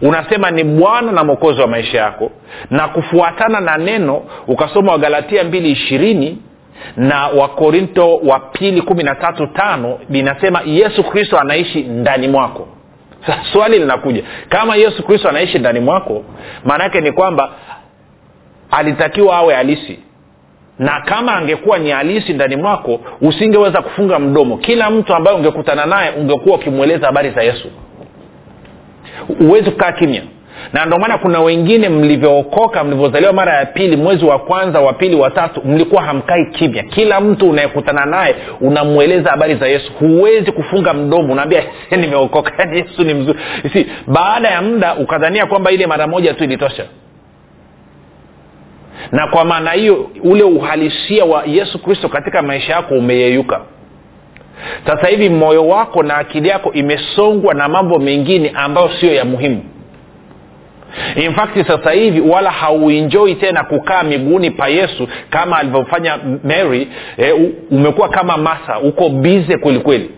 Unasema 0.02 0.52
ni 0.52 0.64
bwana 0.64 1.12
na 1.12 1.24
mwokozi 1.24 1.62
wa 1.62 1.68
maisha 1.68 1.98
yako. 1.98 2.32
Na 2.70 2.88
kufuatana 2.88 3.60
na 3.60 3.78
neno 3.78 4.22
ukasoma 4.48 4.92
wagalatia 4.92 5.44
mbili 5.44 5.72
ishirini 5.72 6.42
na 6.98 7.28
wakorinto 7.28 8.16
wa 8.18 8.40
pili 8.40 8.82
kumi 8.82 9.04
na 9.04 9.16
tatu 9.16 9.48
tano 9.48 10.00
linasema 10.10 10.62
yesu 10.66 11.04
kristo 11.04 11.40
anaishi 11.40 11.84
ndani 11.84 12.28
mwako. 12.28 12.68
Swali 13.54 13.80
linakuja 13.80 14.24
kama 14.50 14.76
yesu 14.76 15.04
kristo 15.04 15.30
anaishi 15.30 15.60
ndani 15.60 15.80
mwako 15.80 16.24
maana 16.66 16.84
yake 16.84 17.02
ni 17.02 17.12
kwamba 17.12 17.52
alitakiwa 18.72 19.38
awe 19.38 19.54
halisi 19.56 20.00
na 20.80 21.02
kama 21.02 21.36
angekuwa 21.36 21.78
ni 21.78 21.90
halisi 21.90 22.34
ndani 22.34 22.56
mwako 22.56 23.00
usingeweza 23.22 23.82
kufunga 23.82 24.20
mdomo. 24.20 24.58
Kila 24.58 24.90
mtu 24.90 25.16
ambaye 25.16 25.38
ungekutana 25.38 25.86
naye 25.86 26.12
ungekuwa 26.12 26.56
ukimweleza 26.56 27.06
habari 27.06 27.30
za 27.30 27.44
yesu. 27.44 27.68
Huwezi 29.40 29.72
kukaa 29.72 29.92
kimya. 29.92 30.22
Na 30.74 30.86
ndio 30.86 31.00
maana 31.00 31.18
kuna 31.18 31.40
wengine 31.40 31.90
mlivyookoka 31.90 32.84
mlivyozaliwa 32.84 33.34
mara 33.34 33.54
ya 33.58 33.66
pili 33.66 33.98
mwezi 33.98 34.26
wa 34.26 34.40
kwanza 34.40 34.80
wa 34.82 34.94
pili 34.94 35.16
wa 35.16 35.30
tatu 35.32 35.62
mlikuwa 35.66 36.02
hamkai 36.04 36.46
kimya. 36.46 36.84
Kila 36.84 37.22
mtu 37.22 37.50
unayekutana 37.50 38.06
naye 38.06 38.36
unamweleza 38.62 39.30
habari 39.30 39.56
za 39.56 39.68
yesu. 39.68 39.92
Huwezi 40.00 40.52
kufunga 40.52 40.94
mdomo 40.94 41.34
unaambia 41.34 41.64
nimeokoka. 41.92 42.52
Yesu 42.78 43.04
ni 43.04 43.14
mzuri. 43.14 43.40
Baada 44.08 44.48
ya 44.50 44.62
muda 44.62 44.96
ukadhania 44.96 45.46
kwamba 45.46 45.72
ile 45.72 45.88
mara 45.88 46.08
moja 46.08 46.34
tu 46.34 46.44
ilitosha 46.44 46.86
na 49.12 49.28
kwa 49.28 49.46
maana 49.46 49.72
hiyo 49.72 50.10
ule 50.24 50.44
uhalisia 50.44 51.26
wa 51.26 51.44
yesu 51.46 51.80
kristo 51.80 52.10
katika 52.10 52.42
maisha 52.42 52.74
yako 52.74 52.94
umeyeyuka. 52.96 53.62
Sasa 54.88 55.08
hivi 55.08 55.30
moyo 55.30 55.68
wako 55.68 56.04
na 56.04 56.18
akili 56.18 56.48
yako 56.50 56.72
imesongwa 56.74 57.54
na 57.54 57.68
mambo 57.68 58.00
mengine 58.00 58.52
ambayo 58.56 58.90
sio 59.00 59.14
ya 59.14 59.26
muhimu. 59.26 59.64
In 61.16 61.34
fact 61.34 61.68
sasa 61.68 61.92
hivi 61.92 62.22
wala 62.22 62.52
hauinjoi 62.52 63.36
tena 63.36 63.64
kukaa 63.64 64.04
miguuni 64.04 64.52
pa 64.52 64.68
yesu 64.68 65.08
kama 65.30 65.58
alivyofanya 65.58 66.18
mary 66.44 66.88
eh, 67.18 67.36
umekuwa 67.72 68.10
kama 68.10 68.38
masa 68.38 68.80
uko 68.80 69.10
bize 69.10 69.58
kwelikweli 69.58 70.10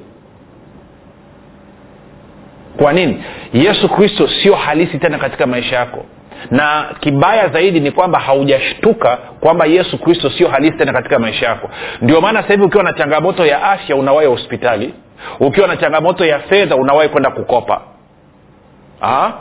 kwa 2.77 2.93
nini? 2.93 3.23
Yesu 3.53 3.89
kristo 3.89 4.27
sio 4.27 4.55
halisi 4.55 4.97
tena 4.97 5.17
katika 5.17 5.47
maisha 5.47 5.75
yako 5.75 6.05
na 6.51 6.85
kibaya 6.99 7.47
zaidi 7.47 7.79
ni 7.79 7.91
kwamba 7.91 8.19
haujashtuka 8.19 9.17
kwamba 9.17 9.65
yesu 9.65 9.97
kristo 9.97 10.29
sio 10.29 10.47
halisi 10.49 10.77
tena 10.77 10.93
katika 10.93 11.19
maisha 11.19 11.45
yako. 11.45 11.69
Ndio 12.01 12.21
maana 12.21 12.41
sasa 12.41 12.53
hivi 12.53 12.65
ukiwa 12.65 12.83
na 12.83 12.93
changamoto 12.93 13.45
ya 13.45 13.63
afya 13.63 13.95
unawahi 13.95 14.27
hospitali. 14.27 14.93
Ukiwa 15.39 15.67
na 15.67 15.77
changamoto 15.77 16.25
ya 16.25 16.39
fedha 16.39 16.75
unawahi 16.75 17.09
kwenda 17.09 17.31
kukopa. 17.31 17.81
Aa? 19.01 19.31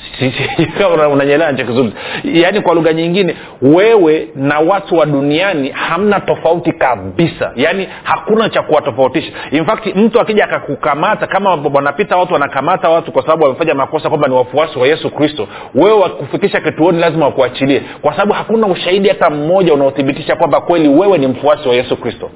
unanyelewa 1.12 1.52
nachokizungumza 1.52 1.96
yaani 2.24 2.60
kwa 2.60 2.74
lugha 2.74 2.92
nyingine 2.92 3.36
wewe 3.62 4.28
na 4.34 4.58
watu 4.58 4.96
wa 4.96 5.06
duniani 5.06 5.68
hamna 5.70 6.20
tofauti 6.20 6.72
kabisa. 6.72 7.52
Yaani 7.56 7.88
hakuna 8.02 8.48
cha 8.48 8.62
kuwatofautisha. 8.62 9.32
Infact 9.50 9.96
mtu 9.96 10.20
akija 10.20 10.44
akakukamata 10.44 11.26
kama 11.26 11.54
wanapita 11.54 12.16
watu 12.16 12.32
wanakamata 12.32 12.88
watu 12.88 13.12
kwa 13.12 13.22
sababu 13.22 13.42
wamefanya 13.44 13.74
makosa 13.74 14.08
kwamba 14.08 14.28
ni 14.28 14.34
wafuasi 14.34 14.78
wa 14.78 14.86
yesu 14.86 15.10
kristo. 15.10 15.48
Wewe 15.74 15.92
wakufikisha 15.98 16.60
kituoni 16.60 16.98
lazima 16.98 17.26
wakuachilie. 17.26 17.82
Kwa 18.02 18.12
sababu 18.12 18.32
hakuna 18.32 18.66
ushahidi 18.66 19.08
hata 19.08 19.30
mmoja 19.30 19.74
unaothibitisha 19.74 20.36
kwamba 20.36 20.60
kweli 20.60 20.88
wewe 20.88 21.18
ni 21.18 21.26
mfuasi 21.26 21.68
wa 21.68 21.74
yesu 21.74 21.96
kristo. 21.96 22.30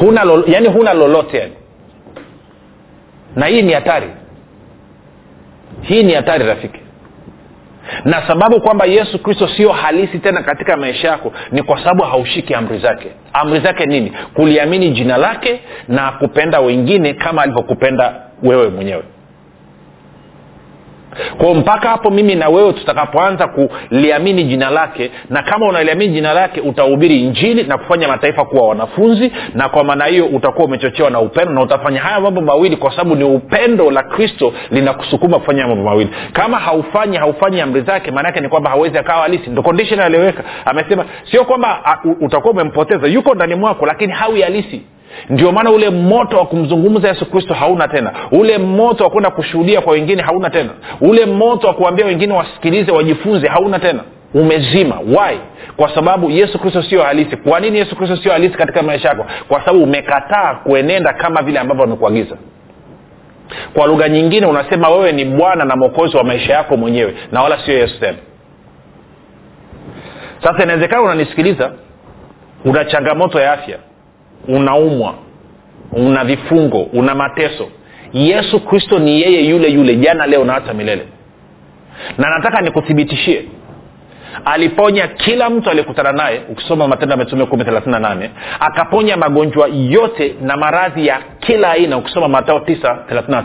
Huna 0.00 0.24
lo, 0.24 0.44
yani 0.46 0.68
huna 0.68 0.94
lolote. 0.94 1.38
Yani 1.38 1.52
na 3.36 3.46
hii 3.46 3.62
ni 3.62 3.72
hatari 3.72 4.06
hii 5.82 6.02
ni 6.02 6.14
hatari 6.14 6.46
rafiki. 6.46 6.80
Na 8.04 8.26
sababu 8.26 8.60
kwamba 8.60 8.86
yesu 8.86 9.18
kristo 9.22 9.48
sio 9.48 9.72
halisi 9.72 10.18
tena 10.18 10.42
katika 10.42 10.76
maisha 10.76 11.08
yako 11.08 11.32
ni 11.52 11.62
kwa 11.62 11.78
sababu 11.78 12.02
haushiki 12.04 12.54
amri 12.54 12.78
zake. 12.78 13.08
Amri 13.32 13.60
zake 13.60 13.86
nini? 13.86 14.12
Kuliamini 14.34 14.90
jina 14.90 15.16
lake 15.16 15.60
na 15.88 16.12
kupenda 16.12 16.60
wengine 16.60 17.14
kama 17.14 17.42
alivyokupenda 17.42 18.14
wewe 18.42 18.68
mwenyewe 18.68 19.02
kwao 21.38 21.54
mpaka 21.54 21.88
hapo 21.88 22.10
mimi 22.10 22.34
na 22.34 22.48
wewe 22.48 22.72
tutakapoanza 22.72 23.48
kuliamini 23.48 24.44
jina 24.44 24.70
lake 24.70 25.10
na 25.30 25.42
kama 25.42 25.66
unaliamini 25.68 26.12
jina 26.14 26.32
lake 26.34 26.60
utahubiri 26.60 27.22
injili 27.22 27.62
na 27.64 27.78
kufanya 27.78 28.08
mataifa 28.08 28.44
kuwa 28.44 28.68
wanafunzi 28.68 29.32
na 29.54 29.68
kwa 29.68 29.84
maana 29.84 30.04
hiyo 30.04 30.26
utakuwa 30.26 30.64
umechochewa 30.66 31.10
na 31.10 31.20
upendo 31.20 31.52
na 31.52 31.62
utafanya 31.62 32.00
haya 32.00 32.20
mambo 32.20 32.40
mawili 32.40 32.76
kwa 32.76 32.90
sababu 32.90 33.14
ni 33.14 33.24
upendo 33.24 33.90
la 33.90 34.02
kristo 34.02 34.52
linakusukuma 34.70 35.38
kufanya 35.38 35.66
mambo 35.66 35.84
mawili. 35.84 36.10
Kama 36.32 36.58
haufanyi 36.58 37.16
haufanyi 37.16 37.60
amri 37.60 37.80
zake 37.80 38.10
maanaake 38.10 38.40
ni 38.40 38.48
kwamba 38.48 38.70
hawezi 38.70 38.98
akawa 38.98 39.22
halisi. 39.22 39.50
Ndo 39.50 39.62
condition 39.62 40.00
alioweka 40.00 40.42
amesema 40.64 41.04
sio 41.30 41.44
kwamba 41.44 41.98
utakuwa 42.20 42.52
umempoteza. 42.52 43.06
Yuko 43.06 43.34
ndani 43.34 43.54
mwako 43.54 43.86
lakini 43.86 44.12
hawi 44.12 44.42
halisi 44.42 44.82
ndio 45.28 45.52
maana 45.52 45.70
ule 45.70 45.90
moto 45.90 46.36
wa 46.38 46.46
kumzungumza 46.46 47.08
yesu 47.08 47.26
kristo 47.30 47.54
hauna 47.54 47.88
tena. 47.88 48.12
Ule 48.30 48.58
moto 48.58 49.04
wa 49.04 49.10
kwenda 49.10 49.30
kushuhudia 49.30 49.80
kwa 49.80 49.92
wengine 49.92 50.22
hauna 50.22 50.50
tena. 50.50 50.70
Ule 51.00 51.26
moto 51.26 51.66
wa 51.66 51.74
kuambia 51.74 52.06
wengine 52.06 52.34
wasikilize 52.34 52.92
wajifunze 52.92 53.48
hauna 53.48 53.78
tena. 53.78 54.00
Umezima. 54.34 54.98
Why? 55.00 55.38
Kwa 55.76 55.94
sababu 55.94 56.30
yesu 56.30 56.58
kristo 56.58 56.82
sio 56.82 57.02
halisi. 57.02 57.36
Kwa 57.36 57.60
nini 57.60 57.78
yesu 57.78 57.96
kristo 57.96 58.16
sio 58.16 58.32
halisi 58.32 58.54
katika 58.56 58.82
maisha 58.82 59.08
yako? 59.08 59.26
Kwa 59.48 59.60
sababu 59.60 59.82
umekataa 59.84 60.54
kuenenda 60.54 61.12
kama 61.12 61.42
vile 61.42 61.58
ambavyo 61.58 61.84
amekuagiza. 61.84 62.36
Kwa 63.74 63.86
lugha 63.86 64.08
nyingine 64.08 64.46
unasema 64.46 64.88
wewe 64.88 65.12
ni 65.12 65.24
bwana 65.24 65.64
na 65.64 65.76
mwokozi 65.76 66.16
wa 66.16 66.24
maisha 66.24 66.52
yako 66.54 66.76
mwenyewe 66.76 67.14
na 67.32 67.42
wala 67.42 67.58
sio 67.66 67.78
yesu 67.78 68.00
tena. 68.00 68.18
Sasa 70.42 70.62
inawezekana 70.62 71.02
unanisikiliza 71.02 71.72
una 72.64 72.84
changamoto 72.84 73.40
ya 73.40 73.52
afya 73.52 73.78
unaumwa 74.48 75.14
una 75.92 76.24
vifungo 76.24 76.82
una 76.82 77.14
mateso. 77.14 77.68
Yesu 78.12 78.60
kristo 78.60 78.98
ni 78.98 79.20
yeye 79.22 79.48
yule 79.48 79.68
yule 79.68 79.96
jana 79.96 80.26
leo 80.26 80.44
na 80.44 80.52
hata 80.52 80.74
milele. 80.74 81.06
Na 82.18 82.30
nataka 82.30 82.60
nikuthibitishie 82.60 83.44
aliponya 84.44 85.08
kila 85.08 85.50
mtu 85.50 85.70
aliyekutana 85.70 86.12
naye 86.12 86.40
ukisoma 86.48 86.88
matendo 86.88 87.12
ya 87.12 87.18
mitume 87.18 87.46
kumi 87.46 87.64
thelathini 87.64 87.92
na 87.92 87.98
nane 87.98 88.30
akaponya 88.60 89.16
magonjwa 89.16 89.68
yote 89.72 90.34
na 90.42 90.56
maradhi 90.56 91.06
ya 91.06 91.18
kila 91.48 91.70
aina 91.70 91.96
ukisoma 91.96 92.28
matao 92.28 92.60
tisa 92.60 92.98
thelathini 93.08 93.38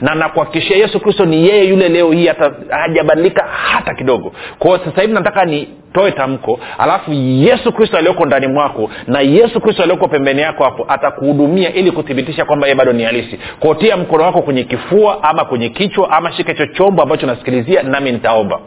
na 0.00 0.14
nakuhakikishia 0.14 0.76
yesu 0.76 1.00
kristo 1.00 1.24
ni 1.24 1.48
yeye 1.48 1.64
yule 1.68 1.88
leo 1.88 2.12
hii 2.12 2.26
hata 2.26 2.52
hajabadilika 2.70 3.42
hata 3.42 3.94
kidogo. 3.94 4.32
Kwao 4.58 4.78
sasa 4.78 5.00
hivi 5.02 5.14
nataka 5.14 5.44
nitoe 5.44 6.10
tamko 6.12 6.60
alafu 6.78 7.12
yesu 7.12 7.72
kristo 7.72 7.96
aliyoko 7.96 8.26
ndani 8.26 8.46
mwako 8.46 8.90
na 9.06 9.20
yesu 9.20 9.60
kristo 9.60 9.82
aliyoko 9.82 10.08
pembeni 10.08 10.40
yako 10.40 10.64
hapo 10.64 10.86
atakuhudumia 10.88 11.72
ili 11.74 11.90
kuthibitisha 11.92 12.44
kwamba 12.44 12.66
yeye 12.66 12.74
bado 12.74 12.92
ni 12.92 13.02
halisi. 13.04 13.38
Kotia 13.60 13.96
mkono 13.96 14.24
wako 14.24 14.42
kwenye 14.42 14.64
kifua 14.64 15.22
ama 15.22 15.44
kwenye 15.44 15.68
kichwa 15.68 16.10
ama 16.10 16.32
shika 16.32 16.52
hicho 16.52 16.66
chombo 16.66 17.02
ambacho 17.02 17.26
nasikilizia 17.26 17.82
nami 17.82 18.12
nitaomba. 18.12 18.60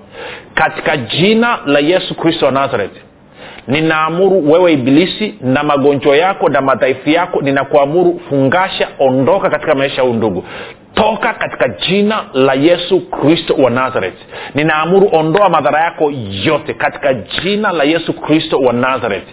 Katika 0.53 0.97
jina 0.97 1.59
la 1.65 1.79
yesu 1.79 2.15
kristo 2.15 2.45
wa 2.45 2.51
nazareti 2.51 3.01
ninaamuru 3.67 4.51
wewe 4.51 4.73
ibilisi 4.73 5.35
na 5.41 5.63
magonjwa 5.63 6.17
yako 6.17 6.49
na 6.49 6.61
madhaifu 6.61 7.09
yako 7.09 7.41
ninakuamuru 7.41 8.19
fungasha 8.29 8.87
ondoka 8.99 9.49
katika 9.49 9.75
maisha 9.75 10.01
huu 10.01 10.13
ndugu 10.13 10.43
toka 10.97 11.33
katika 11.33 11.67
jina 11.67 12.25
la 12.33 12.53
yesu 12.53 12.99
kristo 13.09 13.53
wa 13.53 13.69
nazareth. 13.69 14.17
Ninaamuru 14.55 15.09
ondoa 15.13 15.49
madhara 15.49 15.81
yako 15.83 16.11
yote 16.45 16.73
katika 16.73 17.13
jina 17.13 17.71
la 17.71 17.83
yesu 17.83 18.13
kristo 18.13 18.59
wa 18.59 18.73
nazareth. 18.73 19.27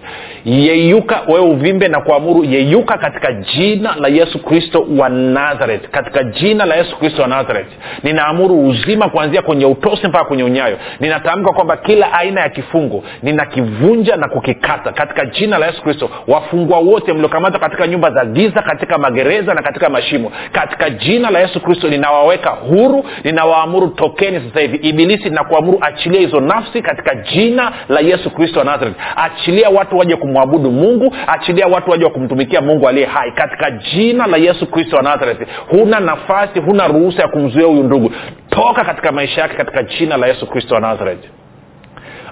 Yeyuka 0.44 1.20
wewe 1.29 1.40
uvimbe 1.40 1.88
na 1.88 2.00
kuamuru 2.00 2.44
yeyuka 2.44 2.98
katika 2.98 3.33
jina 3.33 3.94
la 3.96 4.09
yesu 4.09 4.38
kristo 4.42 4.87
wa 4.98 5.09
nazareth. 5.09 5.88
Katika 5.90 6.22
jina 6.24 6.64
la 6.64 6.74
yesu 6.74 6.96
kristo 6.98 7.22
wa 7.22 7.29
nazareth. 7.29 7.68
Ninaamuru 8.03 8.68
uzima 8.68 9.09
kuanzia 9.09 9.42
kwenye 9.42 9.66
utosi 9.66 10.09
mpaka 10.09 10.24
kwenye 10.24 10.44
unyayo. 10.44 10.79
Ninatamka 11.00 11.53
kwamba 11.53 11.77
kila 11.77 12.12
aina 12.12 12.40
ya 12.40 12.48
kifungo 12.48 13.05
ninakivunja 13.22 14.16
na 14.16 14.29
kukikata 14.29 14.92
katika 14.92 15.27
jina 15.27 15.59
la 15.59 15.66
yesu 15.66 15.83
kristo. 15.83 16.11
Wafungwa 16.29 16.79
wote 16.79 17.12
mliokamata 17.12 17.59
katika 17.59 17.87
nyumba 17.87 18.11
za 18.11 18.24
giza 18.24 18.62
katika 18.62 18.98
magereza 18.98 19.55
na 19.55 19.62
katika 19.62 19.88
mashimo 19.90 20.33
katika 20.53 20.90
jina 20.90 21.31
la 21.31 21.40
yesu 21.40 21.54
kristo 21.61 21.88
ninawaweka 21.88 22.51
huru 22.51 23.05
ninawaamuru 23.25 23.88
tokeni 23.88 24.40
sasa 24.49 24.61
hivi. 24.61 24.77
Ibilisi 24.77 25.31
nakuamuru 25.31 25.79
achilia 25.81 26.21
hizo 26.21 26.40
nafsi 26.40 26.83
katika 26.83 27.14
jina 27.14 27.73
la 27.88 28.01
yesu 28.01 28.31
kristo 28.31 28.59
wa 28.59 28.64
nazareth. 28.64 28.97
Achilia 29.17 29.69
watu 29.71 29.99
waje 29.99 30.17
kumwabudu 30.17 30.71
mungu 30.71 31.14
achilia 31.27 31.67
watu 31.67 31.90
waje 31.90 32.05
wakumtumikia 32.05 32.61
mungu 32.61 32.88
aliye 32.88 33.07
hai 33.07 33.33
katika 33.33 33.71
jina 33.71 34.27
la 34.27 34.37
yesu 34.37 34.67
kristo 34.67 34.97
wa 34.97 35.03
nazareth. 35.03 35.49
Huna 35.69 36.01
nafasi 36.01 36.61
huna 36.61 36.87
ruhusa 36.88 37.23
ya 37.23 37.29
kumzuia 37.29 37.67
huyu 37.67 37.83
ndugu. 37.83 38.12
Toka 38.51 38.85
katika 38.85 39.12
maisha 39.12 39.40
yake 39.40 39.55
katika 39.57 39.83
jina 39.83 40.17
la 40.17 40.27
yesu 40.27 40.47
kristo 40.47 40.75
wa 40.75 40.81
nazareth. 40.81 41.25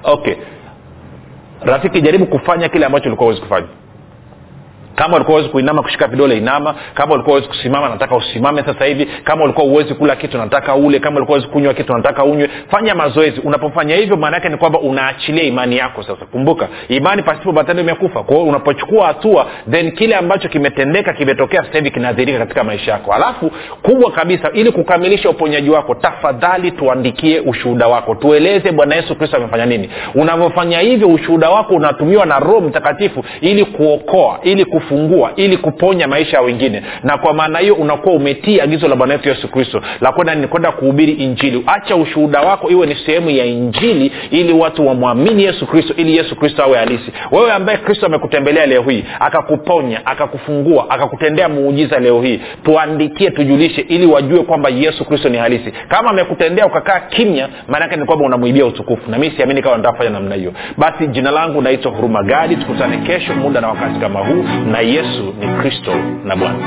Okay. 0.05 0.35
Rafiki 1.65 2.01
jaribu 2.01 2.27
kufanya 2.27 2.69
kile 2.69 2.87
ambacho 2.87 3.09
ulikuwa 3.09 3.25
huwezi 3.27 3.41
kufanya 3.43 3.67
kama 4.95 5.17
ulikuwa 5.17 5.37
uwezi 5.37 5.49
kuinama 5.53 5.83
kushika 5.83 6.07
vidole 6.09 6.37
inama. 6.39 6.75
Kama 6.95 7.15
ulikuwa 7.15 7.33
uwezi 7.37 7.49
kusimama 7.49 7.89
nataka 7.89 8.17
usimame 8.17 8.63
sasa 8.63 8.85
hivi. 8.85 9.07
Kama 9.25 9.45
ulikuwa 9.45 9.67
uwezi 9.67 9.95
kula 9.95 10.17
kitu 10.17 10.39
nataka 10.39 10.75
ule. 10.75 10.99
Kama 10.99 11.17
ulikuwa 11.17 11.39
uwezi 11.39 11.53
kunywa 11.53 11.75
kitu 11.75 11.93
nataka 11.97 12.25
unywe. 12.25 12.51
Fanya 12.71 12.95
mazoezi. 12.95 13.41
Unapofanya 13.41 13.97
hivyo 13.97 14.17
maana 14.17 14.37
yake 14.37 14.49
ni 14.49 14.57
kwamba 14.57 14.81
unaachilia 14.81 15.43
imani 15.43 15.77
yako 15.77 16.03
sasa. 16.03 16.27
Kumbuka 16.27 16.69
imani 16.89 17.23
pasipo 17.23 17.53
matendo 17.53 17.83
imekufa. 17.83 18.23
Kwa 18.23 18.37
hiyo 18.37 18.49
unapochukua 18.49 19.07
hatua 19.07 19.47
then 19.71 19.93
kile 19.93 20.15
ambacho 20.17 20.49
kimetendeka 20.49 21.13
kimetokea 21.13 21.65
sasa 21.65 21.79
hivi 21.79 21.91
kinadhirika 21.91 22.39
katika 22.39 22.65
maisha 22.65 22.93
yako. 22.93 23.13
Alafu 23.13 23.51
kubwa 23.83 24.11
kabisa 24.11 24.51
ili 24.53 24.73
kukamilisha 24.73 25.31
uponyaji 25.31 25.71
wako 25.71 25.95
tafadhali 25.95 26.71
tuandikie 26.71 27.41
ushuhuda 27.41 27.89
wako. 27.89 28.15
Tueleze 28.15 28.73
bwana 28.73 28.95
yesu 28.95 29.17
kristo 29.17 29.37
amefanya 29.37 29.67
nini. 29.67 29.91
Unavyofanya 30.15 30.79
hivyo 30.81 31.09
ushuhuda 31.09 31.51
wako 31.51 31.75
unatumiwa 31.75 32.27
na 32.27 32.39
roho 32.39 32.61
mtakatifu 32.61 33.25
ili 33.41 33.65
kuokoa 33.65 34.39
ili 34.43 34.65
kufungua 34.83 35.33
ili 35.37 35.57
kuponya 35.57 36.09
maisha 36.09 36.37
ya 36.37 36.43
wengine. 36.43 36.83
Na 37.03 37.19
kwa 37.19 37.35
maana 37.35 37.59
hiyo 37.59 37.75
unakuwa 37.75 38.15
umetii 38.15 38.61
agizo 38.61 38.89
la 38.89 38.97
bwana 38.97 39.13
wetu 39.15 39.29
yesu 39.29 39.49
kristo 39.49 39.83
la 40.01 40.13
kwenda 40.13 40.35
ni 40.35 40.47
kwenda 40.47 40.73
kuhubiri 40.73 41.13
injili. 41.13 41.65
Acha 41.67 41.97
ushuhuda 41.97 42.41
wako 42.41 42.71
iwe 42.71 42.87
ni 42.87 42.95
sehemu 43.07 43.31
ya 43.31 43.45
injili 43.45 44.13
ili 44.31 44.53
watu 44.53 44.87
wamwamini 44.87 45.45
yesu 45.45 45.67
kristo 45.67 45.95
ili 45.97 46.17
yesu 46.17 46.37
kristo 46.37 46.63
awe 46.63 46.79
halisi. 46.79 47.13
Wewe 47.31 47.53
ambaye 47.53 47.79
kristo 47.79 48.07
amekutembelea 48.07 48.67
leo 48.67 48.83
hii 48.83 49.05
akakuponya 49.21 50.07
akakufungua 50.07 50.91
akakutendea 50.91 51.49
muujiza 51.49 51.99
leo 51.99 52.23
hii 52.23 52.41
tuandikie 52.65 53.31
tujulishe 53.31 53.81
ili 53.81 54.07
wajue 54.07 54.43
kwamba 54.43 54.69
yesu 54.71 55.05
kristo 55.05 55.29
ni 55.29 55.37
halisi. 55.39 55.73
Kama 55.89 56.11
amekutendea 56.11 56.67
ukakaa 56.67 57.01
kimya 57.01 57.49
maanaake 57.69 57.97
ni 57.97 58.05
kwamba 58.05 58.25
unamwibia 58.25 58.67
utukufu. 58.67 59.11
Na 59.11 59.19
mi 59.19 59.31
siamini 59.37 59.63
kama 59.63 59.77
nataka 59.77 60.11
namna 60.11 60.35
hiyo. 60.35 60.53
Basi 60.79 61.07
jina 61.07 61.31
langu 61.31 61.63
naitwa 61.63 61.93
huruma 61.93 62.23
gadi. 62.23 62.57
Tukutane 62.57 62.97
kesho 62.97 63.35
muda 63.35 63.61
na 63.61 63.69
wakati 63.69 64.01
kama 64.01 64.21
huu 64.21 64.45
na 64.73 64.81
yesu 64.81 65.25
ni 65.41 65.47
kristo 65.61 65.95
na 66.25 66.37
bwana 66.37 66.67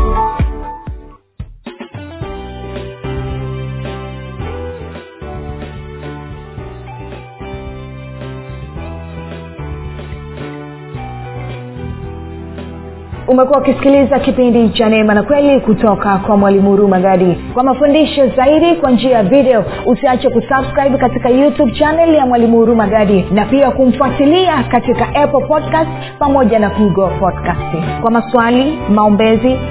umekuwa 13.31 13.59
ukisikiliza 13.59 14.19
kipindi 14.19 14.69
cha 14.69 14.89
neema 14.89 15.13
na 15.13 15.23
kweli 15.23 15.59
kutoka 15.59 16.17
kwa 16.17 16.37
mwalimu 16.37 16.69
huruma 16.69 16.99
gadi. 16.99 17.37
Kwa 17.53 17.63
mafundisho 17.63 18.27
zaidi 18.27 18.75
kwa 18.75 18.91
njia 18.91 19.11
ya 19.17 19.23
video 19.23 19.63
usiache 19.85 20.29
kusubscribe 20.29 20.97
katika 20.97 21.29
youtube 21.29 21.71
chanel 21.71 22.15
ya 22.15 22.25
mwalimu 22.25 22.57
huruma 22.57 22.87
gadi 22.87 23.25
na 23.31 23.45
pia 23.45 23.71
kumfuatilia 23.71 24.63
katika 24.63 25.05
apple 25.15 25.45
podcast 25.47 25.89
pamoja 26.19 26.59
na 26.59 26.69
google 26.69 27.09
podcast 27.19 27.61
kwa 28.01 28.11
maswali 28.11 28.79
maombezi 28.89 29.57